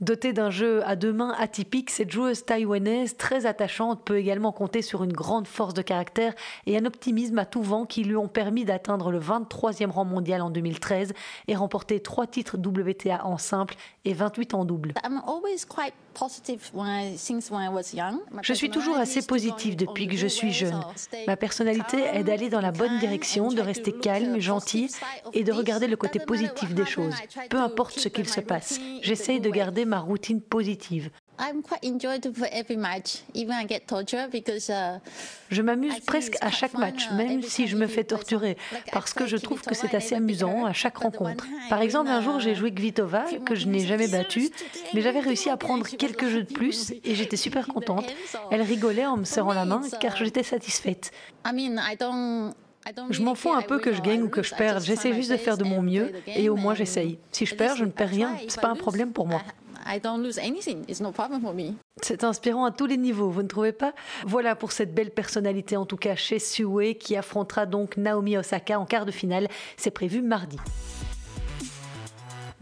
Dotée 0.01 0.33
d'un 0.33 0.51
jeu 0.51 0.83
à 0.87 0.97
deux 0.97 1.13
mains 1.13 1.35
atypique, 1.39 1.91
cette 1.91 2.11
joueuse 2.11 2.45
taïwanaise 2.45 3.17
très 3.17 3.47
attachante 3.47 4.05
peut 4.05 4.19
également 4.19 4.53
compter 4.53 4.83
sur 4.83 5.03
une 5.03 5.13
grande 5.13 5.47
force 5.47 5.75
de 5.75 5.83
caractère 5.83 6.35
et 6.67 6.77
un 6.79 6.85
optimisme 6.85 7.39
à 7.39 7.45
tout 7.45 7.63
vent 7.63 7.87
qui 7.87 8.05
lui 8.05 8.17
ont 8.17 8.29
permis 8.29 8.65
d'atteindre 8.65 9.11
le 9.11 9.19
23e 9.19 9.91
rang 9.91 10.05
mondial 10.05 10.43
en 10.43 10.51
2013 10.51 11.13
et 11.49 11.56
remporté 11.57 12.01
trois 12.01 12.27
titres 12.27 12.57
WTA 12.57 13.25
en 13.25 13.39
simple 13.39 13.75
et 14.05 14.15
28 14.15 14.55
en 14.55 14.65
double. 14.65 14.95
Je 18.43 18.53
suis 18.53 18.71
toujours 18.71 18.97
assez 18.97 19.23
positive 19.23 19.77
depuis 19.77 20.09
que 20.09 20.17
je 20.17 20.27
suis 20.27 20.53
jeune. 20.53 20.81
Ma 21.27 21.37
personnalité 21.37 21.99
est 21.99 22.25
d'aller 22.25 22.49
dans 22.49 22.61
la 22.61 22.73
bonne 22.73 22.99
direction, 22.99 23.49
de 23.49 23.61
rester 23.61 23.93
calme, 23.93 24.39
gentille 24.39 24.91
et 25.33 25.45
de 25.45 25.53
regarder 25.53 25.87
le 25.87 25.97
côté 25.97 26.19
positif 26.19 26.75
des 26.75 26.87
choses, 26.87 27.15
peu 27.51 27.59
importe 27.59 27.99
ce 27.99 28.09
qu'il 28.09 28.29
se 28.29 28.41
passe. 28.41 28.79
J'essaye 29.03 29.41
de 29.41 29.51
garder 29.51 29.85
ma 29.85 30.01
routine 30.01 30.41
positive. 30.41 31.11
Je 35.51 35.63
m'amuse 35.63 36.01
presque 36.01 36.37
à 36.41 36.51
chaque 36.51 36.75
match, 36.75 37.11
même 37.13 37.43
si 37.43 37.67
je 37.67 37.77
me 37.77 37.87
fais 37.87 38.05
torturer, 38.05 38.57
parce 38.93 39.13
que 39.13 39.27
je 39.27 39.37
trouve 39.37 39.61
que 39.63 39.75
c'est 39.75 39.95
assez 39.95 40.15
amusant 40.15 40.65
à 40.65 40.73
chaque 40.73 40.97
rencontre. 40.99 41.47
Par 41.69 41.83
exemple, 41.83 42.11
un 42.11 42.21
jour, 42.21 42.41
j'ai 42.41 42.55
joué 42.55 42.73
Kvitova, 42.73 43.25
que 43.45 43.55
je 43.55 43.67
n'ai 43.67 43.87
jamais 43.87 44.09
battue, 44.09 44.51
mais 44.95 45.03
j'avais 45.03 45.21
réussi 45.21 45.51
à 45.51 45.57
prendre 45.57 45.87
quelques 45.87 46.29
jeux 46.29 46.43
de 46.43 46.53
plus 46.53 46.93
et 47.05 47.15
j'étais 47.15 47.37
super 47.37 47.67
contente. 47.69 48.07
Elle 48.51 48.63
rigolait 48.63 49.07
en 49.07 49.17
me 49.17 49.25
serrant 49.25 49.53
la 49.53 49.65
main 49.65 49.83
car 50.01 50.17
j'étais 50.17 50.43
satisfaite. 50.43 51.13
Je 53.11 53.23
m'en 53.23 53.35
fous 53.35 53.53
un 53.53 53.63
peu 53.63 53.79
que 53.79 53.93
je 53.93 54.01
gagne 54.01 54.23
ou 54.23 54.29
que 54.29 54.43
je 54.43 54.55
perde. 54.55 54.83
J'essaie 54.83 55.13
juste 55.13 55.31
de 55.31 55.37
faire 55.37 55.59
de 55.59 55.65
mon 55.65 55.83
mieux 55.83 56.13
et 56.27 56.49
au 56.49 56.57
moins 56.57 56.75
j'essaye. 56.75 57.19
Si 57.33 57.47
je 57.47 57.55
perds, 57.55 57.77
je 57.77 57.85
ne 57.85 57.91
perds 57.91 58.11
rien. 58.11 58.37
C'est 58.49 58.61
pas 58.61 58.69
un 58.69 58.77
problème 58.77 59.13
pour 59.13 59.27
moi. 59.27 59.43
C'est 62.03 62.25
inspirant 62.25 62.65
à 62.65 62.73
tous 62.73 62.87
les 62.87 62.97
niveaux, 62.97 63.31
vous 63.31 63.43
ne 63.45 63.49
trouvez 63.49 63.71
pas? 63.71 63.95
Voilà 64.27 64.57
pour 64.57 64.73
cette 64.73 64.93
belle 64.93 65.13
personnalité, 65.13 65.77
en 65.77 65.87
tout 65.87 65.97
cas 65.97 66.17
chez 66.17 66.41
Sue, 66.41 66.97
qui 66.99 67.15
affrontera 67.15 67.67
donc 67.67 67.97
Naomi 67.97 68.37
Osaka 68.37 68.81
en 68.81 68.85
quart 68.85 69.07
de 69.07 69.13
finale. 69.13 69.47
C'est 69.77 69.93
prévu 69.93 70.23
mardi. 70.23 70.57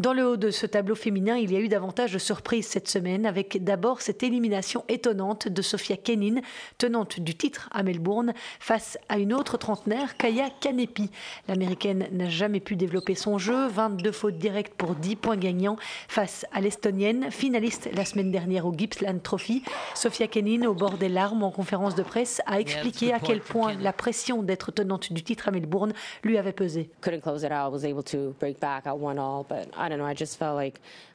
Dans 0.01 0.13
le 0.13 0.27
haut 0.27 0.37
de 0.37 0.51
ce 0.51 0.67
tableau 0.67 0.97
féminin, 0.97 1.37
il 1.37 1.53
y 1.53 1.57
a 1.57 1.61
eu 1.61 1.69
davantage 1.69 2.13
de 2.13 2.19
surprises 2.19 2.67
cette 2.67 2.89
semaine, 2.89 3.27
avec 3.27 3.63
d'abord 3.63 4.01
cette 4.01 4.25
élimination 4.25 4.85
étonnante 4.89 5.47
de 5.47 5.63
Sofia 5.63 5.97
Kenin, 5.97 6.41
tenante 6.79 7.21
du 7.21 7.37
titre 7.37 7.69
à 7.71 7.85
Melbourne, 7.85 8.35
face 8.59 8.99
à 9.09 9.19
une 9.19 9.33
autre 9.33 9.57
trentenaire, 9.57 10.17
Kaya 10.17 10.49
Kanepi. 10.61 11.11
L'américaine 11.47 12.09
n'a 12.11 12.29
jamais 12.29 12.59
pu 12.59 12.75
développer 12.75 13.15
son 13.15 13.39
jeu, 13.39 13.69
22 13.69 14.11
fautes 14.11 14.37
directes 14.37 14.75
pour 14.75 14.97
10 14.97 15.15
points 15.15 15.37
gagnants 15.37 15.77
face 16.09 16.45
à 16.51 16.61
l'estonienne, 16.61 17.31
finaliste 17.31 17.89
la 17.95 18.05
semaine 18.05 18.33
dernière 18.33 18.67
au 18.67 18.75
Gippsland 18.77 19.21
Trophy. 19.23 19.63
Sofia 19.95 20.27
Kenin, 20.27 20.67
au 20.67 20.75
bord 20.75 20.99
des 20.99 21.09
larmes 21.09 21.45
en 21.45 21.53
conférence 21.53 21.95
de 21.95 22.03
presse, 22.03 22.43
a 22.47 22.59
expliqué 22.59 23.13
à 23.13 23.21
quel 23.21 23.39
point 23.39 23.75
la 23.75 23.93
pression 23.93 24.43
d'être 24.43 24.73
tenante 24.73 25.13
du 25.13 25.23
titre 25.23 25.47
à 25.47 25.53
Melbourne 25.53 25.93
lui 26.25 26.37
avait 26.37 26.53
pesé. 26.53 26.91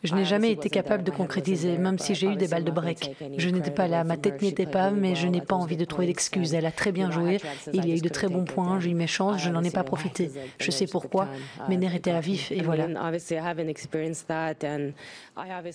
Je 0.04 0.16
n'ai 0.16 0.26
jamais 0.26 0.52
été 0.52 0.70
capable 0.70 1.04
de 1.04 1.12
concrétiser, 1.12 1.78
même 1.78 2.00
si 2.00 2.16
j'ai 2.16 2.28
eu 2.28 2.36
des 2.36 2.48
balles 2.48 2.64
de 2.64 2.72
break. 2.72 3.16
Je 3.38 3.50
n'étais 3.50 3.72
pas 3.72 3.88
là, 3.88 4.04
ma 4.04 4.18
tête 4.18 4.42
n'y 4.42 4.50
était 4.50 4.66
pas, 4.66 4.92
mais 4.92 5.16
je 5.16 5.28
n'ai 5.28 5.42
pas 5.42 5.56
envie 5.56 5.78
de 5.78 5.86
trouver 5.86 6.08
d'excuses. 6.08 6.54
Elle 6.54 6.66
a 6.66 6.72
très 6.72 6.92
bien 6.92 7.12
joué, 7.12 7.40
il 7.74 7.86
y 7.86 7.92
a 7.92 7.96
eu 7.96 8.02
de 8.02 8.10
très 8.10 8.28
bons 8.28 8.46
points, 8.46 8.80
j'ai 8.80 8.92
eu 8.92 8.96
mes 8.96 9.08
chances, 9.08 9.42
je 9.42 9.50
n'en 9.50 9.64
ai 9.64 9.72
pas 9.72 9.84
profité. 9.84 10.32
Je 10.60 10.72
sais 10.72 10.88
pourquoi, 10.88 11.28
mes 11.68 11.78
nerfs 11.78 11.96
étaient 11.96 12.12
à 12.12 12.22
vif 12.22 12.52
et 12.52 12.62
voilà. 12.62 12.88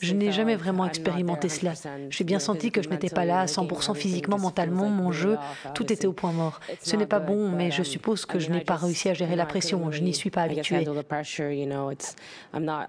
Je 0.01 0.15
n'ai 0.15 0.33
jamais 0.33 0.57
vraiment 0.57 0.87
expérimenté 0.87 1.49
cela. 1.49 1.73
J'ai 2.11 2.25
bien 2.25 2.39
senti 2.39 2.71
que 2.71 2.83
je 2.83 2.89
n'étais 2.89 3.11
pas 3.11 3.25
là 3.25 3.41
à 3.41 3.47
100% 3.47 3.95
physiquement, 3.95 4.39
mentalement, 4.39 4.89
mon 4.89 5.13
jeu, 5.13 5.37
tout 5.75 5.93
était 5.93 6.07
au 6.07 6.13
point 6.13 6.33
mort. 6.33 6.61
Ce 6.83 6.97
n'est 6.97 7.07
pas 7.07 7.21
bon, 7.21 7.51
mais 7.51 7.71
je 7.71 7.83
suppose 7.83 8.27
que 8.27 8.39
je 8.39 8.51
n'ai 8.51 8.61
pas 8.61 8.77
réussi 8.77 9.09
à 9.09 9.15
gérer 9.15 9.37
la 9.37 9.47
pression, 9.47 9.91
je 9.91 10.03
n'y 10.03 10.15
suis 10.15 10.31
pas 10.31 10.43
habituée. 10.43 10.87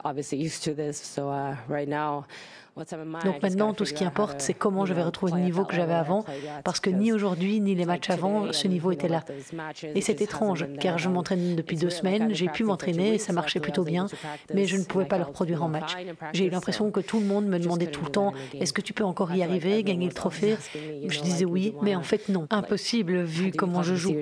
Obviously 0.03 0.37
used 0.37 0.63
to 0.63 0.73
this. 0.73 0.97
So 0.99 1.29
uh, 1.29 1.55
right 1.67 1.87
now, 1.87 2.25
Donc 2.77 3.41
maintenant, 3.41 3.73
tout 3.73 3.85
ce 3.85 3.93
qui 3.93 4.03
importe, 4.03 4.41
c'est 4.41 4.53
comment 4.53 4.85
je 4.85 4.93
vais 4.93 5.03
retrouver 5.03 5.31
le 5.33 5.39
niveau 5.39 5.63
que 5.63 5.73
j'avais 5.73 5.93
avant, 5.93 6.25
parce 6.63 6.81
que 6.81 6.89
ni 6.89 7.13
aujourd'hui, 7.13 7.61
ni 7.61 7.73
les 7.73 7.85
matchs 7.85 8.09
avant, 8.09 8.51
ce 8.51 8.67
niveau 8.67 8.91
était 8.91 9.07
là. 9.07 9.23
Et 9.95 10.01
c'est 10.01 10.21
étrange, 10.21 10.65
car 10.79 10.97
je 10.97 11.07
m'entraîne 11.07 11.55
depuis 11.55 11.77
deux 11.77 11.89
semaines, 11.89 12.33
j'ai 12.33 12.49
pu 12.49 12.63
m'entraîner 12.63 13.17
ça 13.17 13.33
marchait 13.33 13.59
plutôt 13.59 13.83
bien, 13.83 14.07
mais 14.53 14.65
je 14.65 14.77
ne 14.77 14.83
pouvais 14.83 15.05
pas 15.05 15.17
le 15.17 15.23
reproduire 15.23 15.63
en 15.63 15.69
match. 15.69 15.95
J'ai 16.33 16.45
eu 16.45 16.49
l'impression 16.49 16.91
que 16.91 16.99
tout 16.99 17.19
le 17.19 17.25
monde 17.25 17.45
me 17.45 17.59
demandait 17.59 17.87
tout 17.87 18.03
le 18.03 18.11
temps, 18.11 18.33
est-ce 18.53 18.73
que 18.73 18.81
tu 18.81 18.93
peux 18.93 19.05
encore 19.05 19.33
y 19.33 19.41
arriver, 19.41 19.81
gagner 19.83 20.07
le 20.07 20.13
trophée 20.13 20.57
Je 21.07 21.21
disais 21.21 21.45
oui, 21.45 21.73
mais 21.81 21.95
en 21.95 22.03
fait 22.03 22.27
non, 22.29 22.47
impossible 22.49 23.23
vu 23.23 23.51
comment 23.51 23.83
je 23.83 23.95
joue. 23.95 24.15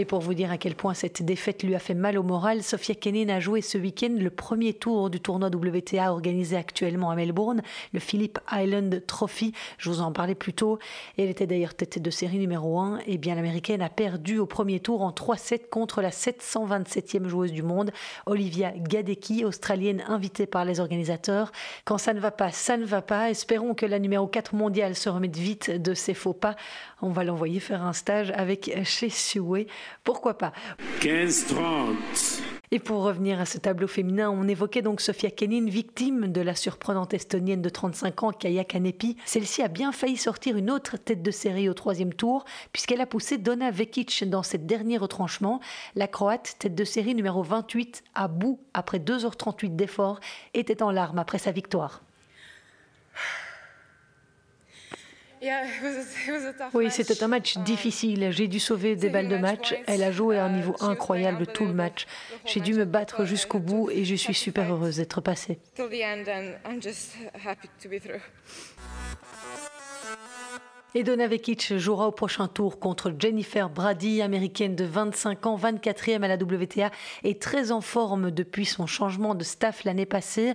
Et 0.00 0.04
pour 0.04 0.20
vous 0.20 0.32
dire 0.32 0.52
à 0.52 0.58
quel 0.58 0.76
point 0.76 0.94
cette 0.94 1.24
défaite 1.24 1.64
lui 1.64 1.74
a 1.74 1.80
fait 1.80 1.92
mal 1.92 2.16
au 2.18 2.22
moral, 2.22 2.62
Sofia 2.62 2.94
Kenin 2.94 3.28
a 3.30 3.40
joué 3.40 3.62
ce 3.62 3.76
week-end 3.76 4.14
le 4.16 4.30
premier 4.30 4.72
tour 4.72 5.10
du 5.10 5.18
tournoi 5.18 5.48
WTA 5.48 6.12
organisé 6.12 6.54
actuellement 6.54 7.10
à 7.10 7.16
Melbourne, 7.16 7.62
le 7.92 7.98
Phillip 7.98 8.38
Island 8.52 9.02
Trophy. 9.08 9.52
Je 9.76 9.90
vous 9.90 10.00
en 10.00 10.12
parlais 10.12 10.36
plus 10.36 10.52
tôt. 10.52 10.78
Elle 11.16 11.28
était 11.28 11.48
d'ailleurs 11.48 11.74
tête 11.74 12.00
de 12.00 12.10
série 12.10 12.38
numéro 12.38 12.78
1. 12.78 13.00
Et 13.08 13.18
bien 13.18 13.34
l'américaine 13.34 13.82
a 13.82 13.88
perdu 13.88 14.38
au 14.38 14.46
premier 14.46 14.78
tour 14.78 15.02
en 15.02 15.10
3-7 15.10 15.68
contre 15.68 16.00
la 16.00 16.10
727e 16.10 17.26
joueuse 17.26 17.50
du 17.50 17.64
monde, 17.64 17.90
Olivia 18.26 18.70
Gadecki, 18.76 19.44
australienne 19.44 20.04
invitée 20.06 20.46
par 20.46 20.64
les 20.64 20.78
organisateurs. 20.78 21.50
Quand 21.84 21.98
ça 21.98 22.14
ne 22.14 22.20
va 22.20 22.30
pas, 22.30 22.52
ça 22.52 22.76
ne 22.76 22.84
va 22.84 23.02
pas. 23.02 23.30
Espérons 23.30 23.74
que 23.74 23.84
la 23.84 23.98
numéro 23.98 24.28
4 24.28 24.54
mondiale 24.54 24.94
se 24.94 25.08
remette 25.08 25.36
vite 25.36 25.72
de 25.72 25.92
ses 25.92 26.14
faux 26.14 26.34
pas. 26.34 26.54
On 27.02 27.10
va 27.10 27.24
l'envoyer 27.24 27.58
faire 27.58 27.82
un 27.82 27.92
stage 27.92 28.32
avec 28.36 28.70
chez 28.84 29.10
Sue. 29.10 29.66
Pourquoi 30.04 30.38
pas? 30.38 30.52
15-30. 31.00 32.42
Et 32.70 32.80
pour 32.80 33.02
revenir 33.02 33.40
à 33.40 33.46
ce 33.46 33.56
tableau 33.56 33.88
féminin, 33.88 34.30
on 34.30 34.46
évoquait 34.46 34.82
donc 34.82 35.00
Sofia 35.00 35.30
Kenin, 35.30 35.70
victime 35.70 36.30
de 36.30 36.42
la 36.42 36.54
surprenante 36.54 37.14
estonienne 37.14 37.62
de 37.62 37.68
35 37.70 38.22
ans, 38.24 38.32
Kaya 38.32 38.64
Kanepi. 38.64 39.16
Celle-ci 39.24 39.62
a 39.62 39.68
bien 39.68 39.90
failli 39.90 40.18
sortir 40.18 40.56
une 40.58 40.70
autre 40.70 40.98
tête 40.98 41.22
de 41.22 41.30
série 41.30 41.70
au 41.70 41.74
troisième 41.74 42.12
tour, 42.12 42.44
puisqu'elle 42.72 43.00
a 43.00 43.06
poussé 43.06 43.38
Donna 43.38 43.70
Vekic 43.70 44.28
dans 44.28 44.42
cette 44.42 44.66
dernier 44.66 44.98
retranchement. 44.98 45.60
La 45.94 46.08
Croate, 46.08 46.56
tête 46.58 46.74
de 46.74 46.84
série 46.84 47.14
numéro 47.14 47.42
28, 47.42 48.04
à 48.14 48.28
bout 48.28 48.60
après 48.74 48.98
2h38 48.98 49.74
d'efforts, 49.74 50.20
était 50.52 50.82
en 50.82 50.90
larmes 50.90 51.18
après 51.18 51.38
sa 51.38 51.52
victoire. 51.52 52.02
Oui, 56.74 56.90
c'était 56.90 57.22
un 57.22 57.28
match 57.28 57.58
difficile. 57.58 58.30
J'ai 58.30 58.48
dû 58.48 58.60
sauver 58.60 58.96
des 58.96 59.10
balles 59.10 59.28
de 59.28 59.36
match. 59.36 59.74
Elle 59.86 60.02
a 60.02 60.12
joué 60.12 60.38
à 60.38 60.44
un 60.44 60.52
niveau 60.52 60.74
incroyable 60.80 61.46
tout 61.46 61.64
le 61.64 61.72
match. 61.72 62.06
J'ai 62.44 62.60
dû 62.60 62.74
me 62.74 62.84
battre 62.84 63.24
jusqu'au 63.24 63.58
bout 63.58 63.90
et 63.90 64.04
je 64.04 64.14
suis 64.14 64.34
super 64.34 64.72
heureuse 64.72 64.96
d'être 64.96 65.20
passée. 65.20 65.58
Et 70.94 71.02
Donna 71.02 71.28
Vekic 71.28 71.76
jouera 71.76 72.08
au 72.08 72.12
prochain 72.12 72.48
tour 72.48 72.80
contre 72.80 73.12
Jennifer 73.18 73.68
Brady, 73.68 74.22
américaine 74.22 74.74
de 74.74 74.84
25 74.84 75.44
ans, 75.44 75.56
24e 75.56 76.22
à 76.22 76.28
la 76.28 76.36
WTA 76.36 76.90
et 77.24 77.38
très 77.38 77.72
en 77.72 77.82
forme 77.82 78.30
depuis 78.30 78.64
son 78.64 78.86
changement 78.86 79.34
de 79.34 79.44
staff 79.44 79.84
l'année 79.84 80.06
passée. 80.06 80.54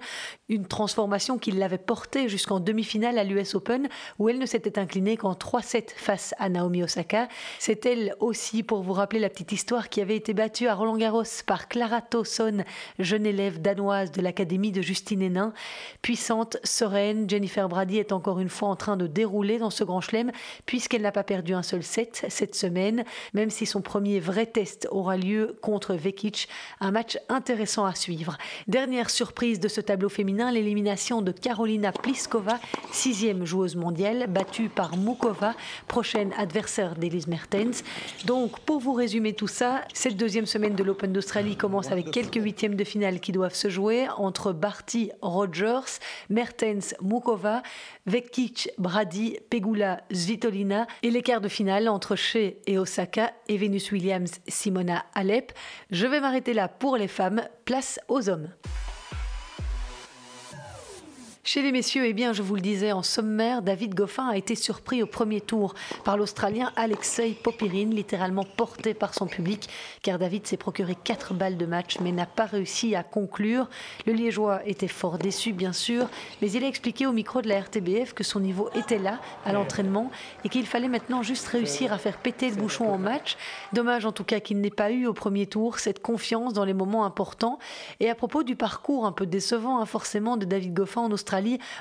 Une 0.53 0.67
transformation 0.67 1.39
qui 1.39 1.49
l'avait 1.49 1.79
portée 1.79 2.29
jusqu'en 2.29 2.59
demi-finale 2.59 3.17
à 3.17 3.23
l'US 3.23 3.55
Open 3.55 3.89
où 4.19 4.29
elle 4.29 4.37
ne 4.37 4.45
s'était 4.45 4.77
inclinée 4.77 5.17
qu'en 5.17 5.33
3-7 5.33 5.89
face 5.95 6.35
à 6.37 6.47
Naomi 6.47 6.83
Osaka. 6.83 7.27
C'est 7.57 7.87
elle 7.87 8.15
aussi, 8.19 8.61
pour 8.61 8.83
vous 8.83 8.93
rappeler 8.93 9.19
la 9.19 9.31
petite 9.31 9.51
histoire, 9.51 9.89
qui 9.89 9.99
avait 9.99 10.15
été 10.15 10.35
battue 10.35 10.67
à 10.67 10.75
Roland 10.75 10.95
Garros 10.95 11.23
par 11.47 11.67
Clara 11.67 12.03
Towson, 12.03 12.65
jeune 12.99 13.25
élève 13.25 13.63
danoise 13.63 14.11
de 14.11 14.21
l'Académie 14.21 14.71
de 14.71 14.83
Justine 14.83 15.23
Hénin. 15.23 15.53
Puissante, 16.03 16.57
sereine, 16.63 17.27
Jennifer 17.27 17.67
Brady 17.67 17.97
est 17.97 18.11
encore 18.11 18.39
une 18.39 18.49
fois 18.49 18.69
en 18.69 18.75
train 18.75 18.95
de 18.95 19.07
dérouler 19.07 19.57
dans 19.57 19.71
ce 19.71 19.83
grand 19.83 20.01
chelem 20.01 20.31
puisqu'elle 20.67 21.01
n'a 21.01 21.11
pas 21.11 21.23
perdu 21.23 21.55
un 21.55 21.63
seul 21.63 21.81
set 21.81 22.27
cette 22.29 22.53
semaine, 22.53 23.05
même 23.33 23.49
si 23.49 23.65
son 23.65 23.81
premier 23.81 24.19
vrai 24.19 24.45
test 24.45 24.87
aura 24.91 25.17
lieu 25.17 25.57
contre 25.63 25.95
Vekic, 25.95 26.47
un 26.79 26.91
match 26.91 27.17
intéressant 27.27 27.85
à 27.85 27.95
suivre. 27.95 28.37
Dernière 28.67 29.09
surprise 29.09 29.59
de 29.59 29.67
ce 29.67 29.81
tableau 29.81 30.09
féminin, 30.09 30.42
l'élimination 30.51 31.21
de 31.21 31.31
Carolina 31.31 31.91
Pliskova, 31.91 32.59
sixième 32.91 33.45
joueuse 33.45 33.75
mondiale, 33.75 34.27
battue 34.27 34.69
par 34.69 34.97
Mukova, 34.97 35.53
prochaine 35.87 36.33
adversaire 36.37 36.95
d'Elise 36.95 37.27
Mertens. 37.27 37.83
Donc, 38.25 38.59
pour 38.61 38.79
vous 38.79 38.93
résumer 38.93 39.33
tout 39.33 39.47
ça, 39.47 39.81
cette 39.93 40.17
deuxième 40.17 40.45
semaine 40.45 40.75
de 40.75 40.83
l'Open 40.83 41.11
d'Australie 41.11 41.55
commence 41.55 41.91
avec 41.91 42.11
quelques 42.11 42.41
huitièmes 42.41 42.75
de 42.75 42.83
finale 42.83 43.19
qui 43.19 43.31
doivent 43.31 43.55
se 43.55 43.69
jouer 43.69 44.07
entre 44.17 44.53
Barty, 44.53 45.11
Rogers, 45.21 45.99
Mertens, 46.29 46.95
Mukova, 47.01 47.63
Vekic, 48.05 48.69
Brady, 48.77 49.37
Pegula, 49.49 50.01
Zvitolina 50.11 50.87
et 51.01 51.11
les 51.11 51.21
quarts 51.21 51.41
de 51.41 51.47
finale 51.47 51.87
entre 51.87 52.15
Shea 52.15 52.53
et 52.67 52.77
Osaka 52.77 53.33
et 53.47 53.57
Venus 53.57 53.91
Williams, 53.91 54.31
Simona 54.47 55.05
Alep. 55.13 55.51
Je 55.91 56.07
vais 56.07 56.19
m'arrêter 56.19 56.53
là 56.53 56.67
pour 56.67 56.97
les 56.97 57.07
femmes, 57.07 57.43
place 57.65 57.99
aux 58.07 58.29
hommes. 58.29 58.49
Chez 61.45 61.61
les 61.61 61.73
messieurs, 61.73 62.05
eh 62.05 62.13
bien, 62.13 62.31
je 62.31 62.41
vous 62.41 62.55
le 62.55 62.61
disais 62.61 62.93
en 62.93 63.03
sommaire, 63.03 63.61
David 63.61 63.93
Goffin 63.93 64.29
a 64.29 64.37
été 64.37 64.55
surpris 64.55 65.03
au 65.03 65.05
premier 65.05 65.41
tour 65.41 65.73
par 66.05 66.15
l'Australien 66.15 66.71
Alexei 66.77 67.31
Popirin, 67.31 67.89
littéralement 67.89 68.45
porté 68.45 68.93
par 68.93 69.13
son 69.13 69.27
public, 69.27 69.67
car 70.03 70.19
David 70.19 70.47
s'est 70.47 70.55
procuré 70.55 70.95
quatre 70.95 71.33
balles 71.33 71.57
de 71.57 71.65
match 71.65 71.97
mais 71.99 72.13
n'a 72.13 72.25
pas 72.25 72.45
réussi 72.45 72.95
à 72.95 73.03
conclure. 73.03 73.67
Le 74.07 74.13
Liégeois 74.13 74.61
était 74.65 74.87
fort 74.87 75.17
déçu, 75.17 75.51
bien 75.51 75.73
sûr, 75.73 76.07
mais 76.41 76.49
il 76.49 76.63
a 76.63 76.67
expliqué 76.67 77.07
au 77.07 77.11
micro 77.11 77.41
de 77.41 77.49
la 77.49 77.59
RTBF 77.59 78.13
que 78.13 78.23
son 78.23 78.39
niveau 78.39 78.69
était 78.73 78.97
là, 78.97 79.19
à 79.43 79.51
l'entraînement, 79.51 80.11
et 80.45 80.49
qu'il 80.49 80.65
fallait 80.65 80.87
maintenant 80.87 81.23
juste 81.23 81.47
réussir 81.47 81.91
à 81.91 81.97
faire 81.97 82.19
péter 82.19 82.51
le 82.51 82.55
bouchon 82.55 82.89
en 82.89 82.97
match. 82.97 83.35
Dommage 83.73 84.05
en 84.05 84.13
tout 84.13 84.23
cas 84.23 84.39
qu'il 84.39 84.61
n'ait 84.61 84.69
pas 84.69 84.91
eu 84.91 85.07
au 85.07 85.13
premier 85.13 85.45
tour 85.45 85.79
cette 85.79 86.01
confiance 86.01 86.53
dans 86.53 86.63
les 86.63 86.73
moments 86.73 87.03
importants. 87.03 87.59
Et 87.99 88.09
à 88.09 88.15
propos 88.15 88.43
du 88.43 88.55
parcours 88.55 89.05
un 89.05 89.11
peu 89.11 89.25
décevant, 89.25 89.81
hein, 89.81 89.85
forcément, 89.85 90.37
de 90.37 90.45
David 90.45 90.73
Goffin 90.73 91.01
en 91.01 91.11
Australie, 91.11 91.32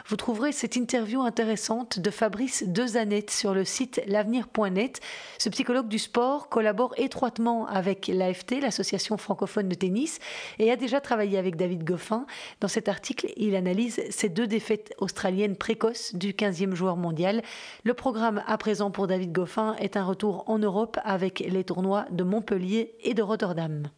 vous 0.06 0.16
trouverez 0.16 0.52
cette 0.52 0.76
interview 0.76 1.20
intéressante 1.20 1.98
de 1.98 2.10
Fabrice 2.10 2.64
Dezanette 2.66 3.30
sur 3.30 3.52
le 3.52 3.64
site 3.64 4.00
l'avenir.net. 4.06 5.00
Ce 5.38 5.50
psychologue 5.50 5.88
du 5.88 5.98
sport 5.98 6.48
collabore 6.48 6.94
étroitement 6.96 7.66
avec 7.66 8.06
l'AFT, 8.06 8.60
l'Association 8.62 9.18
francophone 9.18 9.68
de 9.68 9.74
tennis, 9.74 10.20
et 10.58 10.70
a 10.70 10.76
déjà 10.76 11.00
travaillé 11.00 11.36
avec 11.36 11.56
David 11.56 11.84
Goffin. 11.84 12.26
Dans 12.60 12.68
cet 12.68 12.88
article, 12.88 13.30
il 13.36 13.54
analyse 13.54 14.00
ces 14.10 14.30
deux 14.30 14.46
défaites 14.46 14.94
australiennes 14.98 15.56
précoces 15.56 16.14
du 16.14 16.32
15e 16.32 16.74
joueur 16.74 16.96
mondial. 16.96 17.42
Le 17.84 17.92
programme 17.94 18.42
à 18.46 18.56
présent 18.56 18.90
pour 18.90 19.06
David 19.06 19.32
Goffin 19.32 19.76
est 19.78 19.96
un 19.98 20.04
retour 20.04 20.44
en 20.46 20.58
Europe 20.58 20.98
avec 21.04 21.40
les 21.40 21.64
tournois 21.64 22.06
de 22.10 22.24
Montpellier 22.24 22.94
et 23.02 23.12
de 23.12 23.22
Rotterdam. 23.22 23.88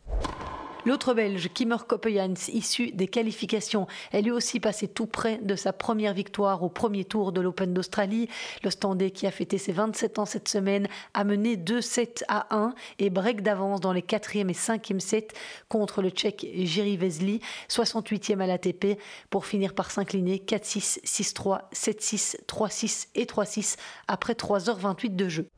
L'autre 0.87 1.14
Belge, 1.14 1.49
Kimmer 1.55 1.79
Koppejans, 1.88 2.35
issu 2.53 2.90
des 2.90 3.09
qualifications, 3.09 3.87
est 4.12 4.20
lui 4.20 4.31
aussi 4.31 4.61
passé 4.61 4.87
tout 4.87 5.07
près 5.07 5.38
de 5.38 5.57
sa 5.57 5.73
première 5.73 6.12
victoire 6.12 6.62
au 6.62 6.68
premier 6.68 7.07
tour 7.07 7.33
de 7.33 7.40
l'Open 7.40 7.73
d'Australie. 7.73 8.29
Le 8.62 8.68
Standé, 8.68 9.11
qui 9.11 9.27
a 9.27 9.31
fêté 9.31 9.57
ses 9.57 9.73
27 9.73 10.18
ans 10.18 10.27
cette 10.27 10.47
semaine, 10.47 10.87
a 11.14 11.25
mené 11.25 11.57
2-7 11.57 12.25
à 12.29 12.55
1 12.55 12.75
et 12.99 13.09
break 13.09 13.40
d'avance 13.40 13.81
dans 13.81 13.94
les 13.94 14.03
4e 14.03 14.51
et 14.51 14.53
5e 14.53 15.01
sets 15.01 15.29
contre 15.70 16.03
le 16.03 16.11
Tchèque 16.11 16.47
Jiří 16.53 16.99
Vesely, 16.99 17.40
68e 17.70 18.40
à 18.40 18.47
l'ATP, 18.47 18.99
pour 19.31 19.47
finir 19.47 19.73
par 19.73 19.90
s'incliner 19.90 20.37
4-6, 20.37 21.01
6-3, 21.03 21.61
7-6, 21.73 22.37
3-6 22.47 23.07
et 23.14 23.25
3-6 23.25 23.77
après 24.07 24.35
3h28 24.35 25.16
de 25.16 25.29
jeu. 25.31 25.49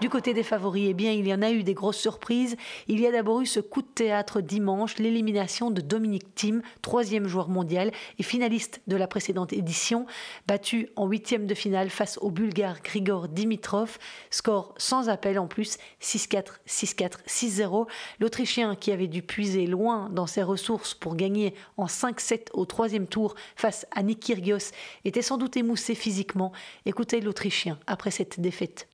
Du 0.00 0.08
côté 0.08 0.32
des 0.32 0.42
favoris, 0.42 0.86
eh 0.88 0.94
bien, 0.94 1.12
il 1.12 1.28
y 1.28 1.34
en 1.34 1.42
a 1.42 1.50
eu 1.50 1.62
des 1.62 1.74
grosses 1.74 1.98
surprises. 1.98 2.56
Il 2.88 3.00
y 3.00 3.06
a 3.06 3.12
d'abord 3.12 3.42
eu 3.42 3.46
ce 3.46 3.60
coup 3.60 3.82
de 3.82 3.86
théâtre 3.86 4.40
dimanche, 4.40 4.96
l'élimination 4.96 5.70
de 5.70 5.82
Dominique 5.82 6.34
Thiem, 6.34 6.62
troisième 6.80 7.26
joueur 7.26 7.50
mondial 7.50 7.92
et 8.18 8.22
finaliste 8.22 8.80
de 8.86 8.96
la 8.96 9.06
précédente 9.06 9.52
édition, 9.52 10.06
battu 10.48 10.88
en 10.96 11.06
huitième 11.06 11.46
de 11.46 11.54
finale 11.54 11.90
face 11.90 12.16
au 12.22 12.30
Bulgare 12.30 12.80
Grigor 12.82 13.28
Dimitrov. 13.28 13.98
Score 14.30 14.74
sans 14.78 15.10
appel 15.10 15.38
en 15.38 15.46
plus, 15.46 15.76
6-4, 16.00 16.44
6-4, 16.66 17.18
6-0. 17.28 17.86
L'Autrichien 18.20 18.76
qui 18.76 18.92
avait 18.92 19.06
dû 19.06 19.20
puiser 19.20 19.66
loin 19.66 20.08
dans 20.08 20.26
ses 20.26 20.42
ressources 20.42 20.94
pour 20.94 21.14
gagner 21.14 21.52
en 21.76 21.84
5-7 21.84 22.46
au 22.54 22.64
troisième 22.64 23.06
tour 23.06 23.34
face 23.54 23.86
à 23.90 24.02
Nick 24.02 24.20
Kyrgios 24.20 24.72
était 25.04 25.20
sans 25.20 25.36
doute 25.36 25.58
émoussé 25.58 25.94
physiquement. 25.94 26.52
Écoutez 26.86 27.20
l'Autrichien 27.20 27.78
après 27.86 28.10
cette 28.10 28.40
défaite. 28.40 28.89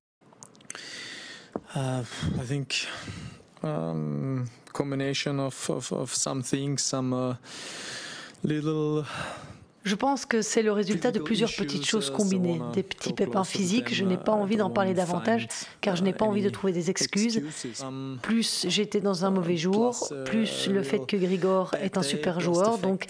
Uh, 1.75 2.03
I 2.39 2.45
think 2.45 2.87
um, 3.63 4.45
combination 4.73 5.39
of, 5.39 5.69
of, 5.69 5.91
of 5.91 6.13
some 6.13 6.43
things, 6.43 6.81
some 6.81 7.13
uh, 7.13 7.35
little 8.43 9.03
Je 9.87 9.95
pense 9.95 10.25
que 10.25 10.41
c'est 10.41 10.61
le 10.61 10.73
résultat 10.73 11.11
de 11.11 11.19
plusieurs 11.19 11.51
petites 11.51 11.85
choses 11.85 12.09
combinées. 12.09 12.59
Des 12.73 12.83
petits 12.83 13.13
pépins 13.13 13.45
physiques, 13.45 13.93
je 13.93 14.03
n'ai 14.03 14.17
pas 14.17 14.33
envie 14.33 14.57
d'en 14.57 14.69
parler 14.69 14.93
davantage 14.93 15.47
car 15.79 15.95
je 15.95 16.03
n'ai 16.03 16.11
pas 16.13 16.25
envie 16.25 16.43
de 16.43 16.49
trouver 16.49 16.73
des 16.73 16.89
excuses. 16.89 17.41
Plus 18.21 18.65
j'étais 18.67 18.99
dans 18.99 19.23
un 19.23 19.31
mauvais 19.31 19.55
jour, 19.55 20.11
plus 20.25 20.67
le 20.67 20.83
fait 20.83 21.05
que 21.05 21.15
Grigor 21.15 21.73
est 21.81 21.97
un 21.97 22.03
super 22.03 22.41
joueur. 22.41 22.79
Donc 22.79 23.07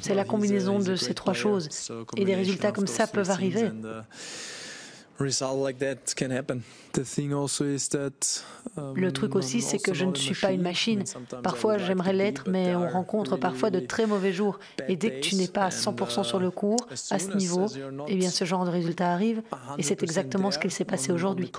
c'est 0.00 0.14
la 0.14 0.24
combinaison 0.24 0.78
de 0.78 0.94
ces 0.94 1.14
trois 1.14 1.34
choses. 1.34 1.68
Et 2.16 2.24
des 2.24 2.36
résultats 2.36 2.70
comme 2.70 2.86
ça 2.86 3.06
peuvent 3.06 3.30
arriver. 3.30 3.70
Le 8.96 9.12
truc 9.12 9.34
aussi, 9.36 9.60
c'est 9.60 9.78
que 9.78 9.94
je 9.94 10.04
ne 10.04 10.14
suis 10.14 10.34
pas 10.34 10.52
une 10.52 10.62
machine. 10.62 11.04
Parfois, 11.42 11.78
j'aimerais 11.78 12.12
l'être, 12.12 12.44
mais 12.48 12.74
on 12.74 12.88
rencontre 12.88 13.36
parfois 13.36 13.70
de 13.70 13.80
très 13.80 14.06
mauvais 14.06 14.32
jours. 14.32 14.58
Et 14.88 14.96
dès 14.96 15.10
que 15.10 15.20
tu 15.20 15.36
n'es 15.36 15.48
pas 15.48 15.64
à 15.64 15.70
100% 15.70 16.24
sur 16.24 16.38
le 16.38 16.50
cours, 16.50 16.86
à 17.10 17.18
ce 17.18 17.36
niveau, 17.36 17.66
eh 18.08 18.16
bien, 18.16 18.30
ce 18.30 18.44
genre 18.44 18.64
de 18.64 18.70
résultat 18.70 19.12
arrive. 19.12 19.42
Et 19.78 19.82
c'est 19.82 20.02
exactement 20.02 20.50
ce 20.50 20.58
qu'il 20.58 20.70
s'est 20.70 20.84
passé 20.84 21.12
aujourd'hui. 21.12 21.50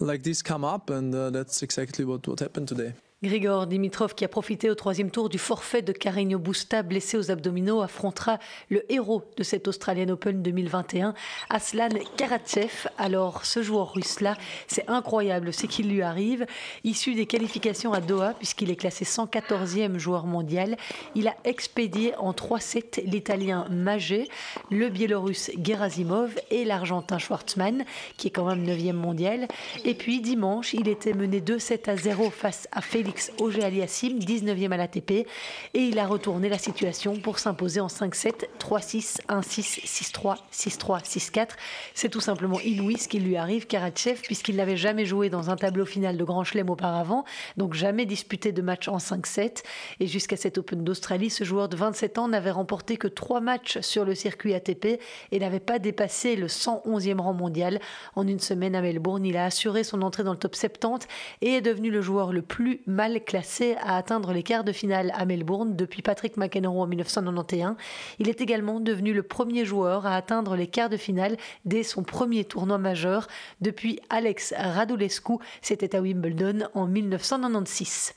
Like 0.00 0.22
this 0.22 0.44
come 0.44 0.64
up, 0.64 0.90
and 0.90 1.12
uh, 1.12 1.30
that's 1.32 1.60
exactly 1.60 2.04
what, 2.04 2.20
what 2.28 2.40
happened 2.40 2.68
today. 2.68 2.92
Grigor 3.20 3.66
Dimitrov, 3.66 4.14
qui 4.14 4.24
a 4.24 4.28
profité 4.28 4.70
au 4.70 4.76
troisième 4.76 5.10
tour 5.10 5.28
du 5.28 5.38
forfait 5.38 5.82
de 5.82 5.90
Carreño 5.90 6.38
Busta, 6.38 6.84
blessé 6.84 7.16
aux 7.16 7.32
abdominaux, 7.32 7.80
affrontera 7.80 8.38
le 8.70 8.84
héros 8.92 9.24
de 9.36 9.42
cet 9.42 9.66
Australian 9.66 10.10
Open 10.10 10.40
2021, 10.40 11.14
Aslan 11.50 11.88
Karatsev. 12.16 12.86
Alors, 12.96 13.44
ce 13.44 13.60
joueur 13.60 13.92
russe-là, 13.92 14.36
c'est 14.68 14.88
incroyable 14.88 15.52
ce 15.52 15.66
qui 15.66 15.82
lui 15.82 16.00
arrive. 16.00 16.46
Issu 16.84 17.16
des 17.16 17.26
qualifications 17.26 17.92
à 17.92 18.00
Doha, 18.00 18.34
puisqu'il 18.34 18.70
est 18.70 18.76
classé 18.76 19.04
114e 19.04 19.98
joueur 19.98 20.24
mondial, 20.24 20.76
il 21.16 21.26
a 21.26 21.34
expédié 21.42 22.14
en 22.18 22.30
3-7 22.30 23.02
l'Italien 23.04 23.66
Magé, 23.68 24.28
le 24.70 24.90
Biélorusse 24.90 25.50
Gerasimov 25.60 26.38
et 26.52 26.64
l'Argentin 26.64 27.18
Schwartzmann, 27.18 27.84
qui 28.16 28.28
est 28.28 28.30
quand 28.30 28.46
même 28.46 28.64
9e 28.64 28.92
mondial. 28.92 29.48
Et 29.84 29.94
puis, 29.94 30.20
dimanche, 30.20 30.72
il 30.72 30.86
était 30.86 31.14
mené 31.14 31.40
2-7 31.40 31.90
à 31.90 31.96
0 31.96 32.30
face 32.30 32.68
à 32.70 32.80
Félix 32.80 33.07
Félix 33.08 33.32
Auger-Aliassime, 33.38 34.18
19e 34.18 34.70
à 34.70 34.76
l'ATP, 34.76 35.10
et 35.12 35.26
il 35.72 35.98
a 35.98 36.06
retourné 36.06 36.50
la 36.50 36.58
situation 36.58 37.16
pour 37.16 37.38
s'imposer 37.38 37.80
en 37.80 37.86
5-7, 37.86 38.48
3-6, 38.60 39.20
1-6, 39.30 40.12
6-3, 40.12 40.36
6-3, 40.52 41.02
6-4. 41.02 41.48
C'est 41.94 42.10
tout 42.10 42.20
simplement 42.20 42.60
inouï 42.60 42.98
ce 42.98 43.08
qui 43.08 43.18
lui 43.18 43.38
arrive, 43.38 43.66
Karatsev, 43.66 44.20
puisqu'il 44.20 44.56
n'avait 44.56 44.76
jamais 44.76 45.06
joué 45.06 45.30
dans 45.30 45.48
un 45.48 45.56
tableau 45.56 45.86
final 45.86 46.18
de 46.18 46.24
Grand 46.24 46.44
Chelem 46.44 46.68
auparavant, 46.68 47.24
donc 47.56 47.72
jamais 47.72 48.04
disputé 48.04 48.52
de 48.52 48.60
match 48.60 48.88
en 48.88 48.98
5-7. 48.98 49.62
Et 50.00 50.06
jusqu'à 50.06 50.36
cet 50.36 50.58
Open 50.58 50.84
d'Australie, 50.84 51.30
ce 51.30 51.44
joueur 51.44 51.70
de 51.70 51.76
27 51.78 52.18
ans 52.18 52.28
n'avait 52.28 52.50
remporté 52.50 52.98
que 52.98 53.08
trois 53.08 53.40
matchs 53.40 53.78
sur 53.80 54.04
le 54.04 54.14
circuit 54.14 54.52
ATP 54.52 55.00
et 55.32 55.38
n'avait 55.38 55.60
pas 55.60 55.78
dépassé 55.78 56.36
le 56.36 56.48
111e 56.48 57.20
rang 57.20 57.32
mondial. 57.32 57.80
En 58.16 58.26
une 58.28 58.40
semaine 58.40 58.74
à 58.74 58.82
Melbourne, 58.82 59.24
il 59.24 59.38
a 59.38 59.46
assuré 59.46 59.82
son 59.82 60.02
entrée 60.02 60.24
dans 60.24 60.32
le 60.32 60.38
top 60.38 60.54
70 60.54 61.08
et 61.40 61.54
est 61.54 61.62
devenu 61.62 61.90
le 61.90 62.02
joueur 62.02 62.34
le 62.34 62.42
plus 62.42 62.82
mal 62.98 63.22
classé 63.22 63.76
à 63.80 63.96
atteindre 63.96 64.32
les 64.32 64.42
quarts 64.42 64.64
de 64.64 64.72
finale 64.72 65.12
à 65.14 65.24
Melbourne 65.24 65.76
depuis 65.76 66.02
Patrick 66.02 66.36
McEnroe 66.36 66.82
en 66.82 66.88
1991. 66.88 67.76
Il 68.18 68.28
est 68.28 68.40
également 68.40 68.80
devenu 68.80 69.14
le 69.14 69.22
premier 69.22 69.64
joueur 69.64 70.04
à 70.04 70.16
atteindre 70.16 70.56
les 70.56 70.66
quarts 70.66 70.88
de 70.88 70.96
finale 70.96 71.36
dès 71.64 71.84
son 71.84 72.02
premier 72.02 72.44
tournoi 72.44 72.76
majeur 72.76 73.28
depuis 73.60 74.00
Alex 74.10 74.52
Radulescu, 74.58 75.34
c'était 75.62 75.94
à 75.94 76.00
Wimbledon 76.00 76.66
en 76.74 76.88
1996. 76.88 78.14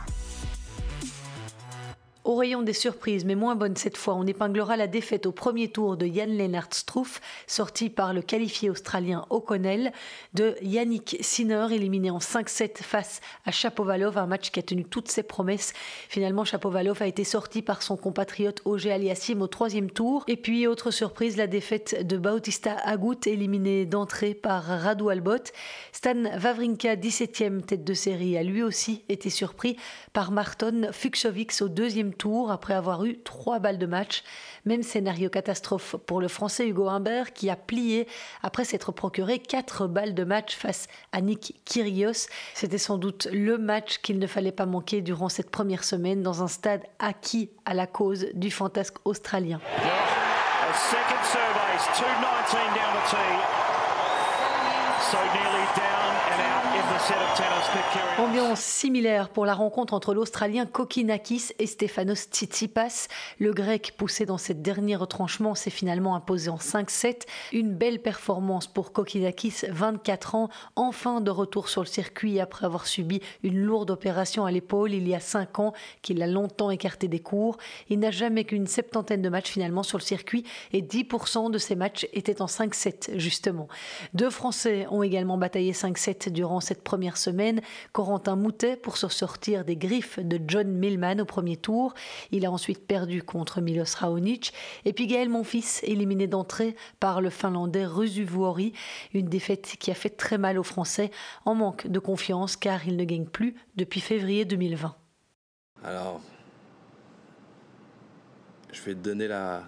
Au 2.23 2.35
rayon 2.35 2.61
des 2.61 2.73
surprises, 2.73 3.25
mais 3.25 3.33
moins 3.33 3.55
bonnes 3.55 3.75
cette 3.75 3.97
fois, 3.97 4.13
on 4.13 4.27
épinglera 4.27 4.77
la 4.77 4.85
défaite 4.85 5.25
au 5.25 5.31
premier 5.31 5.69
tour 5.69 5.97
de 5.97 6.05
Jan 6.05 6.27
Lennart 6.27 6.71
Struff, 6.71 7.19
sorti 7.47 7.89
par 7.89 8.13
le 8.13 8.21
qualifié 8.21 8.69
australien 8.69 9.25
O'Connell, 9.31 9.91
de 10.35 10.55
Yannick 10.61 11.17
Sinner, 11.21 11.65
éliminé 11.71 12.11
en 12.11 12.19
5-7 12.19 12.83
face 12.83 13.21
à 13.47 13.51
Chapovalov, 13.51 14.19
un 14.19 14.27
match 14.27 14.51
qui 14.51 14.59
a 14.59 14.63
tenu 14.63 14.85
toutes 14.85 15.09
ses 15.09 15.23
promesses. 15.23 15.73
Finalement, 16.09 16.45
Chapovalov 16.45 17.01
a 17.01 17.07
été 17.07 17.23
sorti 17.23 17.63
par 17.63 17.81
son 17.81 17.97
compatriote 17.97 18.61
Auger 18.65 18.91
Aliassim 18.91 19.41
au 19.41 19.47
troisième 19.47 19.89
tour. 19.89 20.23
Et 20.27 20.37
puis, 20.37 20.67
autre 20.67 20.91
surprise, 20.91 21.37
la 21.37 21.47
défaite 21.47 22.05
de 22.05 22.17
Bautista 22.17 22.75
Agut, 22.85 23.17
éliminé 23.25 23.87
d'entrée 23.87 24.35
par 24.35 24.63
Radu 24.63 25.09
Albot. 25.09 25.51
Stan 25.91 26.25
Wawrinka, 26.39 26.97
17e 26.97 27.61
tête 27.63 27.83
de 27.83 27.95
série, 27.95 28.37
a 28.37 28.43
lui 28.43 28.61
aussi 28.61 29.03
été 29.09 29.31
surpris 29.31 29.75
par 30.13 30.31
Marton 30.31 30.89
Fuxovics 30.91 31.63
au 31.63 31.67
deuxième 31.67 32.10
tour 32.11 32.51
après 32.51 32.73
avoir 32.73 33.05
eu 33.05 33.19
trois 33.23 33.59
balles 33.59 33.77
de 33.77 33.85
match. 33.85 34.23
Même 34.65 34.83
scénario 34.83 35.29
catastrophe 35.29 35.95
pour 36.05 36.21
le 36.21 36.27
Français 36.27 36.67
Hugo 36.67 36.87
Humbert 36.87 37.33
qui 37.33 37.49
a 37.49 37.55
plié 37.55 38.07
après 38.43 38.65
s'être 38.65 38.91
procuré 38.91 39.39
quatre 39.39 39.87
balles 39.87 40.13
de 40.13 40.23
match 40.23 40.55
face 40.55 40.87
à 41.11 41.21
Nick 41.21 41.61
Kyrgios. 41.65 42.27
C'était 42.53 42.77
sans 42.77 42.97
doute 42.97 43.27
le 43.31 43.57
match 43.57 43.99
qu'il 43.99 44.19
ne 44.19 44.27
fallait 44.27 44.51
pas 44.51 44.65
manquer 44.65 45.01
durant 45.01 45.29
cette 45.29 45.49
première 45.49 45.83
semaine 45.83 46.21
dans 46.21 46.43
un 46.43 46.47
stade 46.47 46.83
acquis 46.99 47.49
à 47.65 47.73
la 47.73 47.87
cause 47.87 48.27
du 48.33 48.51
fantasque 48.51 48.97
australien. 49.05 49.59
Ambiance 58.19 58.61
similaire 58.61 59.29
pour 59.29 59.45
la 59.45 59.53
rencontre 59.53 59.93
entre 59.93 60.13
l'Australien 60.13 60.65
Kokinakis 60.65 61.51
et 61.57 61.65
Stefanos 61.65 62.27
Tsitsipas. 62.31 63.07
Le 63.39 63.53
Grec, 63.53 63.93
poussé 63.97 64.25
dans 64.25 64.37
cette 64.37 64.61
dernier 64.61 64.95
retranchement, 64.95 65.55
s'est 65.55 65.71
finalement 65.71 66.15
imposé 66.15 66.49
en 66.49 66.57
5-7. 66.57 67.21
Une 67.53 67.73
belle 67.73 68.01
performance 68.01 68.67
pour 68.67 68.91
Kokinakis, 68.91 69.65
24 69.69 70.35
ans, 70.35 70.49
enfin 70.75 71.21
de 71.21 71.31
retour 71.31 71.69
sur 71.69 71.81
le 71.81 71.87
circuit 71.87 72.39
après 72.39 72.65
avoir 72.65 72.85
subi 72.85 73.21
une 73.41 73.57
lourde 73.57 73.89
opération 73.89 74.45
à 74.45 74.51
l'épaule 74.51 74.93
il 74.93 75.07
y 75.07 75.15
a 75.15 75.19
5 75.19 75.59
ans, 75.59 75.73
qu'il 76.01 76.21
a 76.21 76.27
longtemps 76.27 76.69
écarté 76.69 77.07
des 77.07 77.19
cours. 77.19 77.57
Il 77.89 77.99
n'a 77.99 78.11
jamais 78.11 78.43
qu'une 78.43 78.67
septantaine 78.67 79.21
de 79.21 79.29
matchs 79.29 79.49
finalement 79.49 79.83
sur 79.83 79.97
le 79.97 80.03
circuit 80.03 80.45
et 80.73 80.81
10% 80.81 81.49
de 81.49 81.57
ces 81.57 81.75
matchs 81.75 82.07
étaient 82.13 82.41
en 82.41 82.47
5-7 82.47 83.17
justement. 83.17 83.67
Deux 84.13 84.29
Français 84.29 84.85
ont 84.91 85.01
également 85.01 85.37
bataillé 85.37 85.71
5-7 85.71 86.29
durant 86.29 86.59
cette 86.59 86.83
première 86.91 87.15
semaine. 87.15 87.61
Corentin 87.93 88.35
Moutet 88.35 88.75
pour 88.75 88.97
se 88.97 89.07
sortir 89.07 89.63
des 89.63 89.77
griffes 89.77 90.19
de 90.19 90.37
John 90.45 90.67
Millman 90.67 91.21
au 91.21 91.25
premier 91.25 91.55
tour. 91.55 91.93
Il 92.31 92.45
a 92.45 92.51
ensuite 92.51 92.85
perdu 92.85 93.23
contre 93.23 93.61
Milos 93.61 93.95
Raonic. 93.97 94.51
Et 94.83 94.91
puis 94.91 95.07
Gaël 95.07 95.29
Monfils, 95.29 95.79
éliminé 95.83 96.27
d'entrée 96.27 96.75
par 96.99 97.21
le 97.21 97.29
Finlandais 97.29 97.85
Rusuvuori. 97.85 98.73
Une 99.13 99.29
défaite 99.29 99.77
qui 99.79 99.89
a 99.89 99.93
fait 99.93 100.09
très 100.09 100.37
mal 100.37 100.59
aux 100.59 100.63
Français, 100.63 101.11
en 101.45 101.55
manque 101.55 101.87
de 101.87 101.99
confiance 101.99 102.57
car 102.57 102.85
il 102.85 102.97
ne 102.97 103.05
gagne 103.05 103.25
plus 103.25 103.55
depuis 103.77 104.01
février 104.01 104.43
2020. 104.43 104.93
Alors, 105.85 106.19
je 108.73 108.81
vais 108.81 108.95
te 108.95 108.99
donner 108.99 109.29
la, 109.29 109.63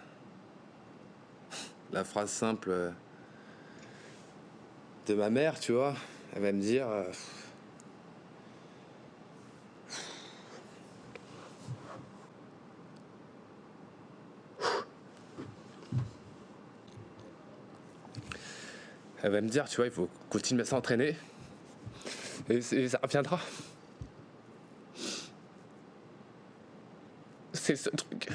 la 1.94 2.04
phrase 2.04 2.32
simple 2.32 2.92
de 5.08 5.14
ma 5.14 5.30
mère, 5.30 5.58
tu 5.58 5.72
vois. 5.72 5.96
Elle 6.36 6.42
va 6.42 6.52
me 6.52 6.62
dire. 6.62 6.88
Euh, 6.88 7.04
elle 19.22 19.32
va 19.32 19.42
me 19.42 19.48
dire, 19.48 19.70
tu 19.70 19.76
vois, 19.76 19.86
il 19.86 19.92
faut 19.92 20.10
continuer 20.30 20.64
à 20.64 20.66
s'entraîner. 20.66 21.16
Et, 22.50 22.56
et 22.56 22.90
ça 22.90 23.00
reviendra. 23.02 23.40
C'est 27.54 27.76
ce 27.76 27.90
truc. 27.92 28.30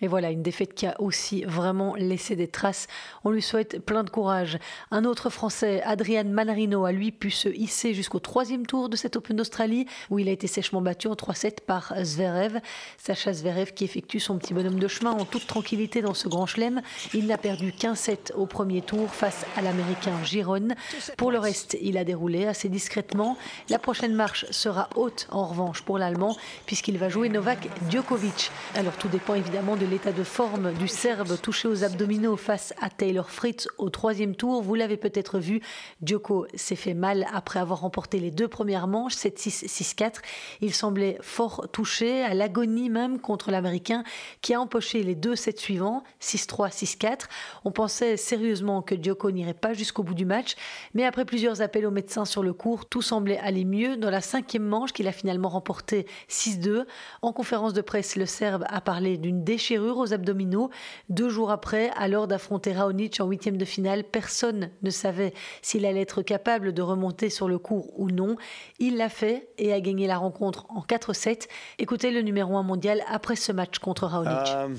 Et 0.00 0.06
voilà, 0.06 0.30
une 0.30 0.42
défaite 0.42 0.74
qui 0.74 0.86
a 0.86 1.00
aussi 1.00 1.44
vraiment 1.44 1.94
laissé 1.96 2.36
des 2.36 2.48
traces. 2.48 2.86
On 3.24 3.30
lui 3.30 3.42
souhaite 3.42 3.84
plein 3.84 4.04
de 4.04 4.10
courage. 4.10 4.58
Un 4.90 5.04
autre 5.04 5.30
Français, 5.30 5.82
Adrian 5.84 6.24
Manarino, 6.24 6.84
a 6.84 6.92
lui 6.92 7.10
pu 7.10 7.30
se 7.30 7.48
hisser 7.48 7.94
jusqu'au 7.94 8.20
troisième 8.20 8.66
tour 8.66 8.88
de 8.88 8.96
cette 8.96 9.16
Open 9.16 9.36
d'Australie, 9.36 9.86
où 10.10 10.18
il 10.18 10.28
a 10.28 10.32
été 10.32 10.46
sèchement 10.46 10.80
battu 10.80 11.08
en 11.08 11.14
3-7 11.14 11.60
par 11.66 11.94
Zverev. 12.02 12.60
Sacha 12.96 13.32
Zverev 13.32 13.72
qui 13.72 13.84
effectue 13.84 14.20
son 14.20 14.38
petit 14.38 14.54
bonhomme 14.54 14.78
de 14.78 14.88
chemin 14.88 15.10
en 15.10 15.24
toute 15.24 15.46
tranquillité 15.46 16.00
dans 16.00 16.14
ce 16.14 16.28
grand 16.28 16.46
chelem. 16.46 16.80
Il 17.14 17.26
n'a 17.26 17.38
perdu 17.38 17.72
qu'un 17.72 17.94
set 17.94 18.32
au 18.36 18.46
premier 18.46 18.82
tour 18.82 19.10
face 19.10 19.44
à 19.56 19.62
l'Américain 19.62 20.12
Giron. 20.24 20.68
Pour 21.16 21.32
le 21.32 21.38
reste, 21.38 21.76
il 21.80 21.98
a 21.98 22.04
déroulé 22.04 22.46
assez 22.46 22.68
discrètement. 22.68 23.36
La 23.68 23.78
prochaine 23.78 24.14
marche 24.14 24.46
sera 24.50 24.88
haute 24.94 25.26
en 25.30 25.46
revanche 25.46 25.82
pour 25.82 25.98
l'Allemand, 25.98 26.36
puisqu'il 26.66 26.98
va 26.98 27.08
jouer 27.08 27.28
Novak 27.28 27.68
Djokovic. 27.90 28.50
Alors 28.74 28.96
tout 28.96 29.08
dépend 29.08 29.34
évidemment 29.34 29.76
de 29.76 29.87
l'état 29.88 30.12
de 30.12 30.22
forme 30.22 30.74
du 30.74 30.86
Serbe 30.86 31.40
touché 31.40 31.66
aux 31.66 31.82
abdominaux 31.82 32.36
face 32.36 32.74
à 32.80 32.90
Taylor 32.90 33.30
Fritz 33.30 33.68
au 33.78 33.88
troisième 33.88 34.36
tour. 34.36 34.62
Vous 34.62 34.74
l'avez 34.74 34.98
peut-être 34.98 35.38
vu, 35.38 35.62
Djoko 36.02 36.46
s'est 36.54 36.76
fait 36.76 36.92
mal 36.92 37.26
après 37.32 37.58
avoir 37.58 37.80
remporté 37.80 38.18
les 38.18 38.30
deux 38.30 38.48
premières 38.48 38.86
manches, 38.86 39.14
7-6, 39.14 39.66
6-4. 39.66 40.16
Il 40.60 40.74
semblait 40.74 41.16
fort 41.22 41.68
touché, 41.72 42.22
à 42.22 42.34
l'agonie 42.34 42.90
même 42.90 43.18
contre 43.18 43.50
l'Américain 43.50 44.04
qui 44.42 44.52
a 44.52 44.60
empoché 44.60 45.02
les 45.02 45.14
deux 45.14 45.36
sets 45.36 45.56
suivants, 45.56 46.02
6-3, 46.20 46.70
6-4. 46.70 47.20
On 47.64 47.70
pensait 47.70 48.18
sérieusement 48.18 48.82
que 48.82 48.94
Djoko 49.00 49.30
n'irait 49.30 49.54
pas 49.54 49.72
jusqu'au 49.72 50.02
bout 50.02 50.14
du 50.14 50.26
match, 50.26 50.54
mais 50.92 51.04
après 51.04 51.24
plusieurs 51.24 51.62
appels 51.62 51.86
aux 51.86 51.90
médecins 51.90 52.26
sur 52.26 52.42
le 52.42 52.52
cours, 52.52 52.86
tout 52.86 53.02
semblait 53.02 53.38
aller 53.38 53.64
mieux. 53.64 53.96
Dans 53.96 54.10
la 54.10 54.20
cinquième 54.20 54.64
manche, 54.64 54.92
qu'il 54.92 55.08
a 55.08 55.12
finalement 55.12 55.48
remporté 55.48 56.06
6-2, 56.28 56.84
en 57.22 57.32
conférence 57.32 57.72
de 57.72 57.80
presse, 57.80 58.16
le 58.16 58.26
Serbe 58.26 58.64
a 58.68 58.82
parlé 58.82 59.16
d'une 59.16 59.44
déchirure 59.44 59.77
aux 59.78 60.12
abdominaux. 60.12 60.70
Deux 61.08 61.28
jours 61.28 61.50
après, 61.50 61.90
à 61.96 62.08
d'affronter 62.26 62.72
Raonic 62.72 63.20
en 63.20 63.26
huitième 63.26 63.56
de 63.56 63.64
finale, 63.64 64.04
personne 64.04 64.70
ne 64.82 64.90
savait 64.90 65.32
s'il 65.62 65.86
allait 65.86 66.00
être 66.00 66.22
capable 66.22 66.72
de 66.72 66.82
remonter 66.82 67.30
sur 67.30 67.48
le 67.48 67.58
cours 67.58 67.98
ou 67.98 68.10
non. 68.10 68.36
Il 68.78 68.96
l'a 68.96 69.08
fait 69.08 69.48
et 69.58 69.72
a 69.72 69.80
gagné 69.80 70.06
la 70.06 70.18
rencontre 70.18 70.66
en 70.70 70.80
4-7. 70.80 71.48
Écoutez 71.78 72.10
le 72.10 72.22
numéro 72.22 72.56
1 72.56 72.62
mondial 72.62 73.02
après 73.08 73.36
ce 73.36 73.52
match 73.52 73.78
contre 73.78 74.06
Raonic. 74.06 74.48
Um, 74.52 74.76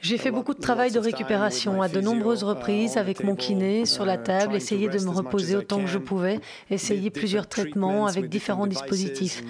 j'ai 0.00 0.18
fait 0.18 0.30
beaucoup 0.30 0.54
de 0.54 0.60
travail 0.60 0.92
de 0.92 0.98
récupération 0.98 1.82
à 1.82 1.88
de 1.88 2.00
nombreuses 2.00 2.44
reprises 2.44 2.96
avec 2.96 3.24
mon 3.24 3.34
kiné 3.34 3.84
sur 3.84 4.04
la 4.04 4.16
table, 4.16 4.54
essayer 4.54 4.88
de 4.88 4.98
me 4.98 5.10
reposer 5.10 5.56
autant 5.56 5.80
que 5.80 5.86
je 5.86 5.98
pouvais, 5.98 6.40
essayer 6.70 7.10
plusieurs 7.10 7.48
traitements 7.48 8.06
avec 8.06 8.28
différents 8.28 8.66
dispositifs. 8.66 9.42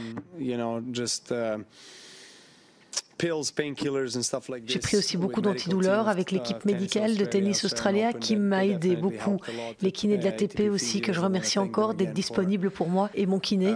J'ai 4.67 4.79
pris 4.79 4.97
aussi 4.97 5.17
beaucoup 5.17 5.41
d'antidouleurs 5.41 6.09
avec 6.09 6.31
l'équipe 6.31 6.65
médicale 6.65 7.17
de 7.17 7.25
tennis 7.25 7.65
Australia 7.65 8.13
qui 8.13 8.37
m'a 8.37 8.65
aidé 8.65 8.97
beaucoup. 8.97 9.39
Les 9.83 9.93
kinés 9.93 10.19
de 10.19 10.25
l'ATP 10.25 10.71
aussi, 10.71 11.01
que 11.01 11.13
je 11.13 11.21
remercie 11.21 11.59
encore 11.59 11.95
d'être 11.95 12.13
disponibles 12.13 12.71
pour 12.71 12.89
moi 12.89 13.11
et 13.15 13.27
mon 13.27 13.39
kiné. 13.39 13.75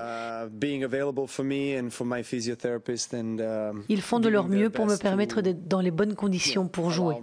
Ils 3.89 4.03
font 4.03 4.21
de 4.21 4.29
leur 4.29 4.49
mieux 4.49 4.71
pour 4.71 4.87
me 4.87 4.97
permettre 4.97 5.43
d'être 5.43 5.67
dans 5.69 5.81
les 5.81 5.91
bonnes 5.91 6.15
conditions 6.15 6.69
pour 6.69 6.91
jouer. 6.91 7.15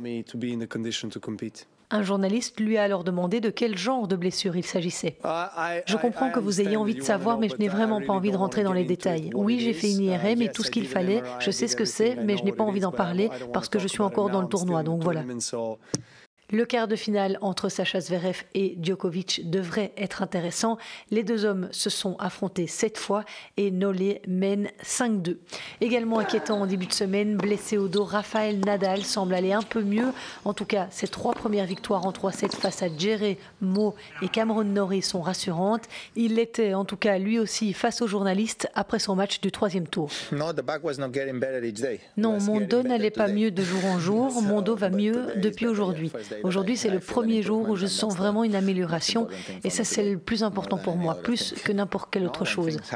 Un 1.91 2.03
journaliste 2.03 2.59
lui 2.59 2.77
a 2.77 2.83
alors 2.83 3.03
demandé 3.03 3.41
de 3.41 3.49
quel 3.49 3.75
genre 3.75 4.07
de 4.07 4.15
blessure 4.15 4.55
il 4.55 4.63
s'agissait. 4.63 5.17
Je 5.87 5.97
comprends 5.97 6.29
que 6.29 6.39
vous 6.39 6.61
ayez 6.61 6.77
envie 6.77 6.93
de 6.93 7.01
savoir, 7.01 7.39
mais 7.39 7.49
je 7.49 7.55
n'ai 7.55 7.67
vraiment 7.67 7.99
pas 7.99 8.13
envie 8.13 8.31
de 8.31 8.37
rentrer 8.37 8.63
dans 8.63 8.73
les 8.73 8.83
détails. 8.83 9.31
Oui, 9.33 9.59
j'ai 9.59 9.73
fait 9.73 9.91
une 9.91 10.03
IRM 10.03 10.41
et 10.41 10.51
tout 10.51 10.63
ce 10.63 10.69
qu'il 10.69 10.87
fallait. 10.87 11.23
Je 11.39 11.49
sais 11.49 11.67
ce 11.67 11.75
que 11.75 11.85
c'est, 11.85 12.15
mais 12.15 12.37
je 12.37 12.43
n'ai 12.43 12.51
pas 12.51 12.63
envie 12.63 12.79
d'en 12.79 12.91
parler 12.91 13.29
parce 13.53 13.69
que 13.69 13.79
je 13.79 13.87
suis 13.87 14.01
encore 14.01 14.29
dans 14.29 14.41
le 14.41 14.47
tournoi, 14.47 14.83
donc 14.83 15.03
voilà. 15.03 15.23
Le 16.51 16.65
quart 16.65 16.87
de 16.87 16.95
finale 16.95 17.37
entre 17.41 17.69
Sacha 17.69 17.99
Zverev 17.99 18.41
et 18.55 18.75
Djokovic 18.81 19.47
devrait 19.51 19.91
être 19.97 20.23
intéressant. 20.23 20.79
Les 21.11 21.21
deux 21.21 21.45
hommes 21.45 21.69
se 21.71 21.91
sont 21.91 22.15
affrontés 22.17 22.65
sept 22.65 22.97
fois 22.97 23.23
et 23.57 23.69
Nolé 23.69 24.23
mène 24.27 24.69
5-2. 24.83 25.37
Également 25.79 26.17
inquiétant 26.17 26.61
en 26.61 26.65
début 26.65 26.87
de 26.87 26.93
semaine, 26.93 27.37
blessé 27.37 27.77
au 27.77 27.87
dos, 27.87 28.03
Rafael 28.03 28.61
Nadal 28.61 29.03
semble 29.03 29.35
aller 29.35 29.53
un 29.53 29.61
peu 29.61 29.83
mieux. 29.83 30.07
En 30.43 30.55
tout 30.55 30.65
cas, 30.65 30.87
ses 30.89 31.07
trois 31.07 31.33
premières 31.33 31.67
victoires 31.67 32.07
en 32.07 32.11
3-7 32.11 32.55
face 32.55 32.81
à 32.81 32.87
Jerry 32.97 33.37
Mo 33.61 33.93
et 34.23 34.27
Cameron 34.27 34.63
Norrie 34.63 35.03
sont 35.03 35.21
rassurantes. 35.21 35.83
Il 36.15 36.33
l'était 36.33 36.73
en 36.73 36.83
tout 36.83 36.97
cas 36.97 37.19
lui 37.19 37.37
aussi 37.37 37.73
face 37.73 38.01
aux 38.01 38.07
journalistes 38.07 38.67
après 38.73 38.97
son 38.97 39.15
match 39.15 39.39
du 39.39 39.51
troisième 39.51 39.87
tour. 39.87 40.09
Non, 42.17 42.39
mon 42.39 42.59
dos 42.59 42.81
n'allait 42.81 43.11
pas 43.11 43.27
mieux 43.27 43.51
de 43.51 43.61
jour 43.61 43.85
en 43.85 43.99
jour. 43.99 44.41
Mon 44.41 44.61
dos 44.61 44.75
va 44.75 44.89
mieux 44.89 45.27
depuis 45.35 45.67
aujourd'hui. 45.67 46.11
Aujourd'hui, 46.43 46.77
c'est 46.77 46.89
le 46.89 46.99
premier 46.99 47.41
jour 47.41 47.69
où 47.69 47.75
je 47.75 47.85
sens 47.85 48.15
vraiment 48.15 48.43
une 48.43 48.55
amélioration 48.55 49.27
et 49.63 49.69
ça, 49.69 49.83
c'est 49.83 50.09
le 50.11 50.17
plus 50.17 50.43
important 50.43 50.77
pour 50.77 50.95
moi, 50.95 51.15
plus 51.15 51.53
que 51.63 51.71
n'importe 51.71 52.09
quelle 52.11 52.25
autre 52.25 52.45
chose. 52.45 52.77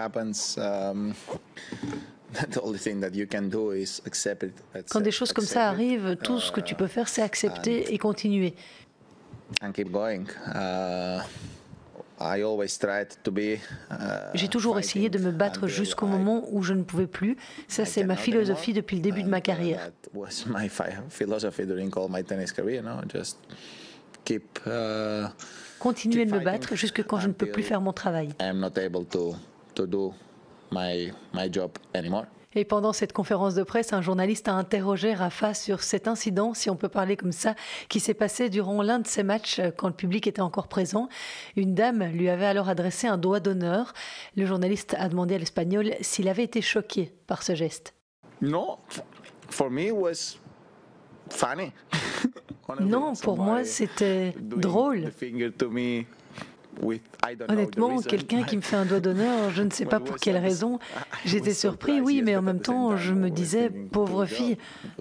Quand 4.89 5.01
des 5.01 5.11
choses 5.11 5.33
comme 5.33 5.45
ça 5.45 5.67
arrivent, 5.69 6.17
tout 6.23 6.39
ce 6.39 6.51
que 6.51 6.61
tu 6.61 6.75
peux 6.75 6.87
faire, 6.87 7.07
c'est 7.07 7.21
accepter 7.21 7.93
et 7.93 7.97
continuer. 7.97 8.55
J'ai 14.33 14.47
toujours 14.47 14.79
essayé 14.79 15.09
de 15.09 15.19
me 15.19 15.31
battre 15.31 15.67
jusqu'au 15.67 16.05
moment 16.05 16.45
où 16.51 16.63
je 16.63 16.73
ne 16.73 16.83
pouvais 16.83 17.07
plus. 17.07 17.37
Ça, 17.67 17.85
c'est 17.85 18.03
ma 18.03 18.15
philosophie 18.15 18.73
depuis 18.73 18.97
le 18.97 19.01
début 19.01 19.23
de 19.23 19.29
ma 19.29 19.41
carrière. 19.41 19.91
Continuer 25.79 26.25
de 26.25 26.31
me 26.31 26.39
battre 26.39 26.75
jusque 26.75 27.03
quand 27.03 27.19
je 27.19 27.27
ne 27.27 27.33
peux 27.33 27.47
plus 27.47 27.63
faire 27.63 27.81
mon 27.81 27.93
travail. 27.93 28.29
Et 32.55 32.65
pendant 32.65 32.93
cette 32.93 33.13
conférence 33.13 33.55
de 33.55 33.63
presse, 33.63 33.93
un 33.93 34.01
journaliste 34.01 34.47
a 34.47 34.53
interrogé 34.53 35.13
Rafa 35.13 35.53
sur 35.53 35.81
cet 35.81 36.07
incident, 36.07 36.53
si 36.53 36.69
on 36.69 36.75
peut 36.75 36.89
parler 36.89 37.17
comme 37.17 37.31
ça, 37.31 37.55
qui 37.89 37.99
s'est 37.99 38.13
passé 38.13 38.49
durant 38.49 38.81
l'un 38.81 38.99
de 38.99 39.07
ses 39.07 39.23
matchs 39.23 39.59
euh, 39.59 39.71
quand 39.75 39.87
le 39.87 39.93
public 39.93 40.27
était 40.27 40.41
encore 40.41 40.67
présent. 40.67 41.09
Une 41.55 41.73
dame 41.73 42.03
lui 42.03 42.29
avait 42.29 42.45
alors 42.45 42.69
adressé 42.69 43.07
un 43.07 43.17
doigt 43.17 43.39
d'honneur. 43.39 43.93
Le 44.35 44.45
journaliste 44.45 44.95
a 44.99 45.09
demandé 45.09 45.35
à 45.35 45.37
l'Espagnol 45.37 45.93
s'il 46.01 46.27
avait 46.27 46.43
été 46.43 46.61
choqué 46.61 47.11
par 47.27 47.43
ce 47.43 47.55
geste. 47.55 47.93
Non, 48.41 48.77
for 49.49 49.69
me 49.69 49.91
was 49.91 50.37
funny. 51.29 51.71
non, 52.81 53.13
pour 53.15 53.37
moi, 53.37 53.63
c'était 53.63 54.33
drôle. 54.39 55.11
Honnêtement, 57.49 58.01
quelqu'un 58.01 58.43
qui 58.43 58.57
me 58.57 58.61
fait 58.61 58.75
un 58.75 58.85
doigt 58.85 58.99
d'honneur, 58.99 59.51
je 59.51 59.63
ne 59.63 59.69
sais 59.69 59.85
pas 59.85 59.99
pour 59.99 60.17
quelle 60.17 60.37
raison. 60.37 60.79
J'étais 61.25 61.53
surpris, 61.53 62.01
oui, 62.01 62.21
mais 62.23 62.35
en 62.35 62.41
même 62.41 62.59
temps, 62.59 62.97
je 62.97 63.13
me 63.13 63.29
disais, 63.29 63.69
pauvre 63.69 64.25
fille, 64.25 64.57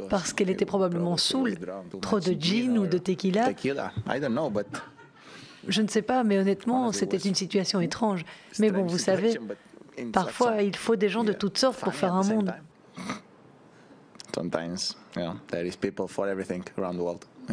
parce 0.09 0.33
qu'elle 0.33 0.51
était 0.51 0.65
probablement 0.65 1.17
saoule. 1.17 1.55
Trop 2.01 2.21
de 2.21 2.33
gin 2.39 2.79
ou 2.79 2.87
de 2.87 2.99
tequila. 2.99 3.51
Je 5.69 5.81
ne 5.81 5.89
sais 5.89 6.03
pas, 6.03 6.25
mais 6.25 6.39
honnêtement, 6.39 6.93
c'était 6.93 7.17
une 7.17 7.35
situation 7.35 7.81
étrange. 7.81 8.25
Mais 8.59 8.71
bon, 8.71 8.85
vous 8.85 8.99
savez, 8.99 9.39
parfois, 10.13 10.63
il 10.63 10.77
faut 10.77 10.97
des 10.97 11.09
gens 11.09 11.25
de 11.25 11.33
toutes 11.33 11.59
sortes 11.59 11.81
pour 11.81 11.95
faire 11.95 12.15
un 12.15 12.25
monde. 12.25 12.55
Sometimes, 14.35 14.97
there 15.49 15.67
is 15.67 15.77
people 15.77 16.09
for 16.09 16.27
everything 16.27 16.65
around 16.79 16.97
the 16.97 17.03
world. 17.03 17.25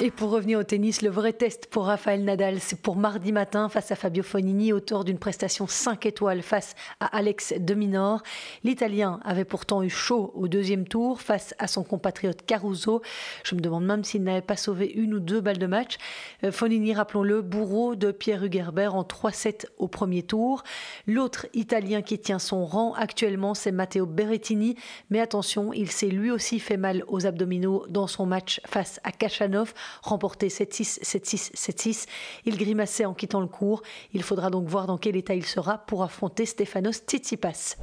Et 0.00 0.10
pour 0.10 0.30
revenir 0.30 0.58
au 0.58 0.62
tennis, 0.64 1.02
le 1.02 1.10
vrai 1.10 1.34
test 1.34 1.66
pour 1.66 1.84
Rafael 1.84 2.24
Nadal, 2.24 2.60
c'est 2.60 2.80
pour 2.80 2.96
mardi 2.96 3.30
matin 3.30 3.68
face 3.68 3.92
à 3.92 3.94
Fabio 3.94 4.22
Fonini, 4.22 4.72
auteur 4.72 5.04
d'une 5.04 5.18
prestation 5.18 5.66
5 5.66 6.06
étoiles 6.06 6.42
face 6.42 6.74
à 6.98 7.06
Alex 7.16 7.52
de 7.56 7.74
Minor. 7.74 8.22
L'Italien 8.64 9.20
avait 9.22 9.44
pourtant 9.44 9.82
eu 9.82 9.90
chaud 9.90 10.32
au 10.34 10.48
deuxième 10.48 10.88
tour 10.88 11.20
face 11.20 11.54
à 11.58 11.66
son 11.66 11.84
compatriote 11.84 12.42
Caruso. 12.46 13.02
Je 13.44 13.54
me 13.54 13.60
demande 13.60 13.84
même 13.84 14.02
s'il 14.02 14.24
n'avait 14.24 14.40
pas 14.40 14.56
sauvé 14.56 14.90
une 14.90 15.14
ou 15.14 15.20
deux 15.20 15.42
balles 15.42 15.58
de 15.58 15.66
match. 15.66 15.98
Euh, 16.42 16.50
Fonini, 16.50 16.94
rappelons-le, 16.94 17.42
bourreau 17.42 17.94
de 17.94 18.12
Pierre 18.12 18.42
Hugerbert 18.42 18.94
en 18.94 19.02
3-7 19.02 19.66
au 19.76 19.88
premier 19.88 20.22
tour. 20.22 20.64
L'autre 21.06 21.46
Italien 21.52 22.00
qui 22.00 22.18
tient 22.18 22.38
son 22.38 22.64
rang 22.64 22.94
actuellement, 22.94 23.54
c'est 23.54 23.72
Matteo 23.72 24.06
Berrettini. 24.06 24.74
Mais 25.10 25.20
attention, 25.20 25.72
il 25.74 25.90
s'est 25.90 26.08
lui 26.08 26.30
aussi 26.30 26.60
fait 26.60 26.78
mal 26.78 27.04
aux 27.08 27.26
abdominaux 27.26 27.84
dans 27.88 28.06
son 28.06 28.24
match 28.24 28.60
face 28.66 28.98
à 29.04 29.12
Kachanov 29.12 29.74
remporté 30.02 30.48
7-6, 30.48 31.02
7-6, 31.02 31.52
7-6. 31.54 32.06
Il 32.44 32.56
grimaçait 32.56 33.04
en 33.04 33.14
quittant 33.14 33.40
le 33.40 33.46
cours. 33.46 33.82
Il 34.12 34.22
faudra 34.22 34.50
donc 34.50 34.68
voir 34.68 34.86
dans 34.86 34.98
quel 34.98 35.16
état 35.16 35.34
il 35.34 35.46
sera 35.46 35.78
pour 35.78 36.02
affronter 36.02 36.46
Stefanos 36.46 37.02
Tsitsipas. 37.06 37.76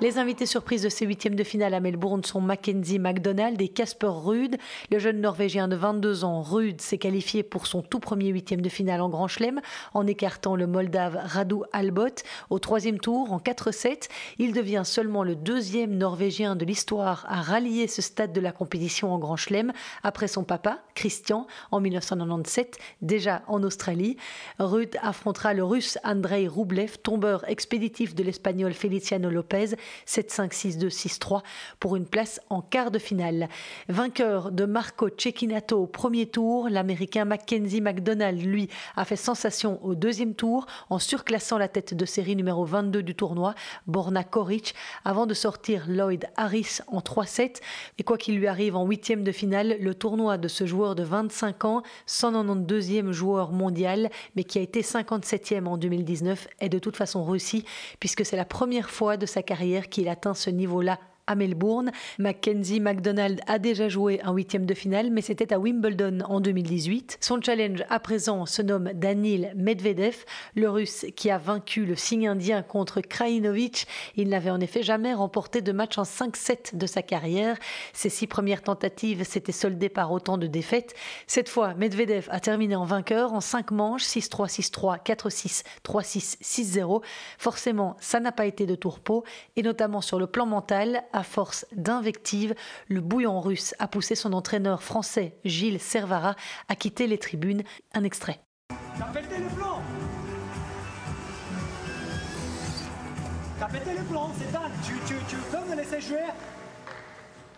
Les 0.00 0.16
invités 0.16 0.46
surprises 0.46 0.82
de 0.82 0.88
ces 0.88 1.04
huitièmes 1.04 1.34
de 1.34 1.44
finale 1.44 1.74
à 1.74 1.80
Melbourne 1.80 2.24
sont 2.24 2.40
Mackenzie 2.40 2.98
McDonald 2.98 3.60
et 3.60 3.68
Casper 3.68 4.06
Ruud. 4.08 4.56
Le 4.90 4.98
jeune 4.98 5.20
Norvégien 5.20 5.68
de 5.68 5.76
22 5.76 6.24
ans, 6.24 6.40
Ruud, 6.40 6.80
s'est 6.80 6.96
qualifié 6.96 7.42
pour 7.42 7.66
son 7.66 7.82
tout 7.82 8.00
premier 8.00 8.28
huitième 8.28 8.62
de 8.62 8.70
finale 8.70 9.02
en 9.02 9.10
Grand 9.10 9.28
Chelem 9.28 9.60
en 9.92 10.06
écartant 10.06 10.56
le 10.56 10.66
Moldave 10.66 11.20
Radu 11.22 11.56
Albot 11.74 12.24
au 12.48 12.58
troisième 12.58 12.98
tour 12.98 13.30
en 13.30 13.40
4-7. 13.40 14.08
Il 14.38 14.54
devient 14.54 14.84
seulement 14.86 15.22
le 15.22 15.36
deuxième 15.36 15.98
Norvégien 15.98 16.56
de 16.56 16.64
l'histoire 16.64 17.26
à 17.28 17.42
rallier 17.42 17.86
ce 17.86 18.00
stade 18.00 18.32
de 18.32 18.40
la 18.40 18.52
compétition 18.52 19.12
en 19.12 19.18
Grand 19.18 19.36
Chelem 19.36 19.70
après 20.02 20.28
son 20.28 20.44
papa, 20.44 20.78
Christian, 20.94 21.46
en 21.72 21.80
1997, 21.80 22.78
déjà 23.02 23.42
en 23.48 23.62
Australie. 23.62 24.16
Ruud 24.60 24.96
affrontera 25.02 25.52
le 25.52 25.62
Russe 25.62 25.98
Andrei 26.04 26.48
Rublev, 26.48 26.96
tombeur 27.02 27.46
expéditif 27.50 28.14
de 28.14 28.22
l'Espagnol 28.22 28.72
Feliciano 28.72 29.28
Lopez 29.28 29.76
7-5-6-2-6-3 30.06 31.42
pour 31.78 31.96
une 31.96 32.06
place 32.06 32.40
en 32.50 32.62
quart 32.62 32.90
de 32.90 32.98
finale. 32.98 33.48
Vainqueur 33.88 34.52
de 34.52 34.64
Marco 34.64 35.08
Cecchinato 35.16 35.82
au 35.82 35.86
premier 35.86 36.26
tour, 36.26 36.68
l'Américain 36.68 37.24
Mackenzie 37.24 37.80
McDonald, 37.80 38.40
lui, 38.40 38.68
a 38.96 39.04
fait 39.04 39.16
sensation 39.16 39.84
au 39.84 39.94
deuxième 39.94 40.34
tour 40.34 40.66
en 40.88 40.98
surclassant 40.98 41.58
la 41.58 41.68
tête 41.68 41.94
de 41.94 42.04
série 42.04 42.36
numéro 42.36 42.64
22 42.64 43.02
du 43.02 43.14
tournoi, 43.14 43.54
Borna 43.86 44.24
Koric, 44.24 44.74
avant 45.04 45.26
de 45.26 45.34
sortir 45.34 45.84
Lloyd 45.88 46.26
Harris 46.36 46.78
en 46.88 47.00
3-7. 47.00 47.56
Et 47.98 48.02
quoi 48.02 48.18
qu'il 48.18 48.36
lui 48.36 48.46
arrive 48.46 48.76
en 48.76 48.84
huitième 48.84 49.24
de 49.24 49.32
finale, 49.32 49.76
le 49.80 49.94
tournoi 49.94 50.38
de 50.38 50.48
ce 50.48 50.66
joueur 50.66 50.94
de 50.94 51.02
25 51.02 51.64
ans, 51.64 51.82
192e 52.08 53.12
joueur 53.12 53.52
mondial, 53.52 54.10
mais 54.36 54.44
qui 54.44 54.58
a 54.58 54.62
été 54.62 54.82
57e 54.82 55.66
en 55.66 55.76
2019, 55.76 56.48
est 56.60 56.68
de 56.68 56.78
toute 56.78 56.96
façon 56.96 57.24
réussi, 57.24 57.64
puisque 57.98 58.24
c'est 58.24 58.36
la 58.36 58.44
première 58.44 58.90
fois 58.90 59.16
de 59.16 59.26
sa 59.26 59.42
carrière 59.42 59.79
qu'il 59.88 60.08
atteint 60.08 60.34
ce 60.34 60.50
niveau-là 60.50 60.98
à 61.30 61.36
Melbourne. 61.36 61.92
Mackenzie 62.18 62.80
McDonald 62.80 63.40
a 63.46 63.60
déjà 63.60 63.88
joué 63.88 64.20
un 64.24 64.32
huitième 64.32 64.66
de 64.66 64.74
finale, 64.74 65.10
mais 65.10 65.22
c'était 65.22 65.52
à 65.54 65.60
Wimbledon 65.60 66.18
en 66.24 66.40
2018. 66.40 67.18
Son 67.20 67.40
challenge 67.40 67.84
à 67.88 68.00
présent 68.00 68.46
se 68.46 68.62
nomme 68.62 68.90
Danil 68.94 69.52
Medvedev, 69.54 70.24
le 70.56 70.68
russe 70.68 71.06
qui 71.14 71.30
a 71.30 71.38
vaincu 71.38 71.86
le 71.86 71.94
signe 71.94 72.26
indien 72.26 72.62
contre 72.62 73.00
Krajinovic. 73.00 73.86
Il 74.16 74.28
n'avait 74.28 74.50
en 74.50 74.60
effet 74.60 74.82
jamais 74.82 75.14
remporté 75.14 75.60
de 75.60 75.70
match 75.70 75.98
en 75.98 76.02
5-7 76.02 76.76
de 76.76 76.86
sa 76.86 77.02
carrière. 77.02 77.56
Ses 77.92 78.08
six 78.08 78.26
premières 78.26 78.62
tentatives 78.62 79.22
s'étaient 79.22 79.52
soldées 79.52 79.88
par 79.88 80.10
autant 80.10 80.36
de 80.36 80.48
défaites. 80.48 80.94
Cette 81.28 81.48
fois, 81.48 81.74
Medvedev 81.74 82.26
a 82.30 82.40
terminé 82.40 82.74
en 82.74 82.84
vainqueur 82.84 83.32
en 83.34 83.40
5 83.40 83.70
manches, 83.70 84.02
6-3, 84.02 84.48
6-3, 84.48 85.04
4-6, 85.04 85.62
3-6, 85.84 86.38
6-0. 86.42 87.02
Forcément, 87.38 87.96
ça 88.00 88.18
n'a 88.18 88.32
pas 88.32 88.46
été 88.46 88.66
de 88.66 88.74
tourpeau, 88.74 89.22
et 89.54 89.62
notamment 89.62 90.00
sur 90.00 90.18
le 90.18 90.26
plan 90.26 90.46
mental, 90.46 91.04
force 91.22 91.66
d'invectives, 91.72 92.54
le 92.88 93.00
bouillon 93.00 93.40
russe 93.40 93.74
a 93.78 93.88
poussé 93.88 94.14
son 94.14 94.32
entraîneur 94.32 94.82
français 94.82 95.36
Gilles 95.44 95.80
Servara 95.80 96.36
à 96.68 96.76
quitter 96.76 97.06
les 97.06 97.18
tribunes. 97.18 97.62
Un 97.92 98.04
extrait. 98.04 98.40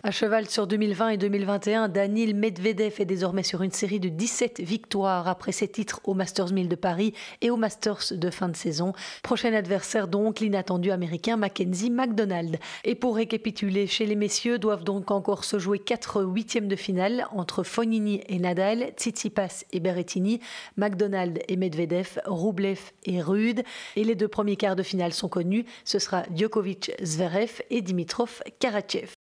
À 0.05 0.11
cheval 0.11 0.49
sur 0.49 0.67
2020 0.67 1.09
et 1.11 1.17
2021, 1.17 1.87
Daniil 1.87 2.35
Medvedev 2.35 2.95
est 2.99 3.05
désormais 3.05 3.41
sur 3.41 3.61
une 3.61 3.71
série 3.71 4.01
de 4.01 4.09
17 4.09 4.59
victoires 4.59 5.29
après 5.29 5.53
ses 5.53 5.69
titres 5.69 6.01
au 6.03 6.13
Masters 6.13 6.51
1000 6.51 6.67
de 6.67 6.75
Paris 6.75 7.13
et 7.39 7.49
au 7.49 7.55
Masters 7.55 8.11
de 8.11 8.29
fin 8.29 8.49
de 8.49 8.55
saison. 8.57 8.91
Prochain 9.21 9.53
adversaire 9.53 10.09
donc 10.09 10.41
l'inattendu 10.41 10.91
américain 10.91 11.37
Mackenzie 11.37 11.89
McDonald. 11.89 12.57
Et 12.83 12.95
pour 12.95 13.15
récapituler, 13.15 13.87
chez 13.87 14.05
les 14.05 14.17
messieurs 14.17 14.59
doivent 14.59 14.83
donc 14.83 15.09
encore 15.09 15.45
se 15.45 15.57
jouer 15.57 15.79
quatre 15.79 16.21
huitièmes 16.21 16.67
de 16.67 16.75
finale 16.75 17.25
entre 17.31 17.63
Fognini 17.63 18.25
et 18.27 18.39
Nadal, 18.39 18.91
Tsitsipas 18.97 19.63
et 19.71 19.79
Berrettini, 19.79 20.41
McDonald 20.75 21.39
et 21.47 21.55
Medvedev, 21.55 22.19
Rublev 22.25 22.91
et 23.05 23.21
Rude. 23.21 23.63
Et 23.95 24.03
les 24.03 24.15
deux 24.15 24.27
premiers 24.27 24.57
quarts 24.57 24.75
de 24.75 24.83
finale 24.83 25.13
sont 25.13 25.29
connus, 25.29 25.63
ce 25.85 25.97
sera 25.97 26.23
Djokovic-Zverev 26.35 27.61
et 27.69 27.81
Dimitrov-Karatchev. 27.81 29.07
Et 29.07 29.22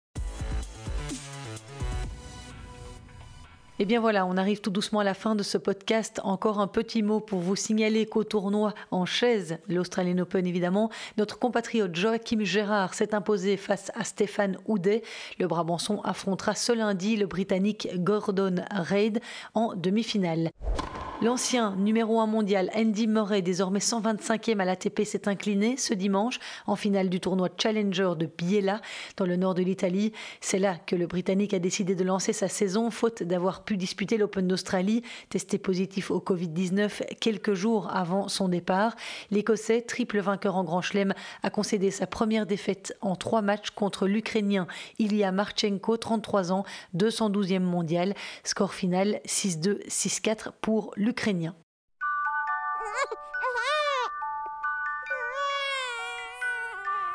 eh 3.81 3.85
bien 3.85 4.01
voilà, 4.01 4.27
on 4.27 4.37
arrive 4.37 4.61
tout 4.61 4.71
doucement 4.71 5.01
à 5.01 5.05
la 5.05 5.15
fin 5.15 5.37
de 5.37 5.43
ce 5.43 5.57
podcast. 5.57 6.21
Encore 6.25 6.59
un 6.59 6.67
petit 6.67 7.03
mot 7.03 7.21
pour 7.21 7.39
vous 7.39 7.55
signaler 7.55 8.07
qu'au 8.07 8.25
tournoi 8.25 8.75
en 8.91 9.07
chaise, 9.07 9.59
l'Australian 9.69 10.19
Open 10.19 10.47
évidemment, 10.47 10.91
notre 11.17 11.39
compatriote 11.39 11.95
Joachim 11.95 12.41
Gérard 12.43 12.95
s'est 12.95 13.15
imposé 13.15 13.57
face 13.57 13.93
à 13.95 14.03
Stéphane 14.03 14.57
Houdet. 14.67 15.03
Le 15.39 15.47
Brabançon 15.47 16.01
affrontera 16.03 16.57
ce 16.57 16.73
lundi 16.73 17.17
le 17.17 17.27
Britannique 17.27 17.89
Gordon 17.95 18.57
Reid 18.73 19.21
en 19.55 19.75
demi-finale. 19.75 20.51
L'ancien 21.21 21.75
numéro 21.75 22.21
1 22.21 22.29
mondial 22.29 22.71
Andy 22.77 23.09
Murray, 23.09 23.43
désormais 23.43 23.81
125e 23.81 24.61
à 24.61 24.65
l'ATP, 24.65 25.03
s'est 25.03 25.29
incliné 25.29 25.77
ce 25.77 25.93
dimanche 25.93 26.39
en 26.69 26.77
finale 26.77 27.09
du 27.09 27.19
tournoi 27.19 27.49
Challenger 27.61 28.11
de 28.17 28.27
Biella 28.27 28.81
dans 29.17 29.27
le 29.27 29.35
nord 29.35 29.55
de 29.55 29.63
l'Italie. 29.63 30.13
C'est 30.41 30.61
là 30.61 30.77
que 30.87 30.95
le 30.95 31.09
Britannique 31.09 31.55
a 31.55 31.59
décidé 31.59 31.97
de 31.97 32.05
lancer 32.05 32.33
sa 32.33 32.47
saison 32.47 32.93
faute 32.93 33.25
d'avoir 33.25 33.65
pu 33.65 33.77
disputer 33.77 34.17
l'Open 34.17 34.47
d'Australie, 34.47 35.03
testé 35.29 35.59
positif 35.59 36.13
au 36.13 36.21
Covid-19 36.21 37.17
quelques 37.19 37.55
jours 37.55 37.91
avant 37.93 38.29
son 38.29 38.49
départ. 38.49 38.95
L'Écossais, 39.33 39.83
triple 39.83 40.21
vainqueur 40.21 40.55
en 40.55 40.63
Grand 40.63 40.83
Chelem, 40.83 41.15
a 41.43 41.51
concédé 41.51 41.91
sa 41.91 42.07
première 42.07 42.47
défaite 42.47 42.97
en 43.01 43.17
trois 43.17 43.43
matchs 43.43 43.71
contre 43.71 44.07
l'Ukrainien 44.07 44.69
Ilya 45.01 45.33
Marchenko, 45.33 45.97
33 45.97 46.53
ans, 46.53 46.65
212e 46.97 47.59
mondial. 47.59 48.15
Score 48.45 48.73
final 48.73 49.21
6-2, 49.27 49.85
6-4 49.89 50.51
pour 50.61 50.93
l'Ukrainien 51.09 51.57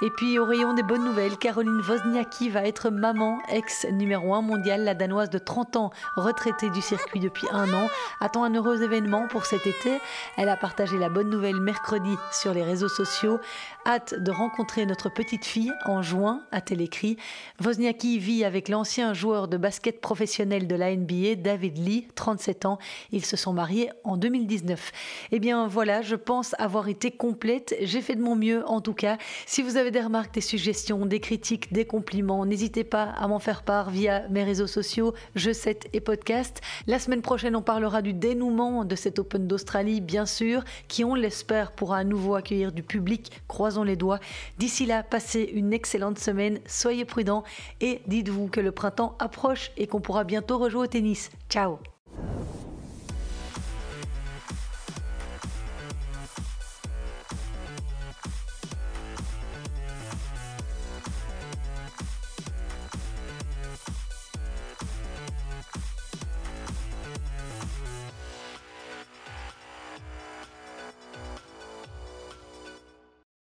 Et 0.06 0.10
puis 0.10 0.38
au 0.38 0.44
rayon 0.44 0.74
des 0.74 0.84
bonnes 0.84 1.06
nouvelles, 1.06 1.38
Caroline 1.38 1.80
Wozniacki 1.80 2.50
va 2.50 2.68
être 2.68 2.90
maman, 2.90 3.40
ex 3.48 3.86
numéro 3.90 4.34
1 4.34 4.42
mondial, 4.42 4.84
la 4.84 4.96
danoise 4.96 5.30
de 5.30 5.38
30 5.38 5.78
ans, 5.78 5.92
retraitée 6.18 6.70
du 6.72 6.82
circuit 6.82 7.22
depuis 7.22 7.48
un 7.54 7.74
an, 7.74 7.88
attend 8.20 8.44
un 8.44 8.54
heureux 8.54 8.84
événement 8.84 9.30
pour 9.30 9.46
cet 9.46 9.66
été. 9.66 10.02
Elle 10.36 10.50
a 10.50 10.58
partagé 10.58 10.98
la 10.98 11.08
bonne 11.08 11.30
nouvelle 11.30 11.62
mercredi 11.62 12.18
sur 12.34 12.54
les 12.54 12.64
réseaux 12.64 12.90
sociaux. 12.90 13.40
Hâte 13.86 14.14
de 14.22 14.30
rencontrer 14.30 14.86
notre 14.86 15.08
petite 15.08 15.46
fille 15.46 15.72
en 15.86 16.02
juin, 16.02 16.44
a-t-elle 16.52 16.82
écrit. 16.82 17.16
Wozniacki 17.64 18.20
vit 18.20 18.44
avec 18.44 18.68
l'ancien 18.68 19.14
joueur 19.14 19.48
de 19.48 19.56
basket 19.56 20.02
professionnel 20.02 20.68
de 20.68 20.76
la 20.76 20.94
NBA, 20.94 21.36
David 21.38 21.78
Lee, 21.78 22.10
37 22.16 22.66
ans. 22.66 22.78
Ils 23.14 23.24
se 23.24 23.38
sont 23.38 23.54
mariés 23.54 23.90
en 24.04 24.18
2019. 24.18 24.92
Eh 25.32 25.40
bien 25.40 25.66
voilà, 25.66 26.02
je 26.02 26.18
pense 26.18 26.58
avoir 26.60 26.90
été 26.90 27.10
complète. 27.10 27.74
J'ai 27.80 28.02
fait 28.02 28.16
de 28.16 28.22
mon 28.22 28.36
mieux 28.36 28.68
en 28.68 28.82
tout 28.82 28.94
cas. 28.94 29.18
Si 29.46 29.62
vous 29.62 29.78
avez 29.78 29.93
des 29.94 30.02
remarques, 30.02 30.34
des 30.34 30.42
suggestions, 30.42 31.06
des 31.06 31.22
critiques, 31.22 31.72
des 31.72 31.86
compliments, 31.86 32.46
n'hésitez 32.46 32.84
pas 32.84 33.04
à 33.04 33.28
m'en 33.30 33.40
faire 33.40 33.64
part 33.64 33.92
via 33.92 34.28
mes 34.28 34.44
réseaux 34.44 34.68
sociaux, 34.68 35.14
je 35.36 35.54
7 35.54 35.88
et 35.94 36.02
podcast. 36.02 36.60
La 36.88 37.00
semaine 37.00 37.22
prochaine, 37.22 37.56
on 37.56 37.62
parlera 37.62 38.02
du 38.02 38.12
dénouement 38.12 38.84
de 38.84 38.96
cet 38.96 39.20
Open 39.20 39.48
d'Australie, 39.48 40.02
bien 40.02 40.26
sûr, 40.26 40.64
qui, 40.90 41.06
on 41.06 41.16
l'espère, 41.16 41.72
pourra 41.72 42.00
à 42.00 42.04
nouveau 42.04 42.36
accueillir 42.36 42.74
du 42.74 42.84
public. 42.84 43.32
Croisons 43.48 43.84
les 43.84 43.96
doigts. 43.96 44.20
D'ici 44.58 44.86
là, 44.86 45.04
passez 45.04 45.50
une 45.54 45.72
excellente 45.72 46.20
semaine, 46.20 46.60
soyez 46.66 47.06
prudents 47.06 47.44
et 47.80 48.02
dites-vous 48.08 48.48
que 48.48 48.60
le 48.60 48.72
printemps 48.72 49.16
approche 49.20 49.72
et 49.78 49.88
qu'on 49.88 50.02
pourra 50.02 50.24
bientôt 50.24 50.58
rejouer 50.58 50.82
au 50.82 50.88
tennis. 50.88 51.30
Ciao 51.50 51.78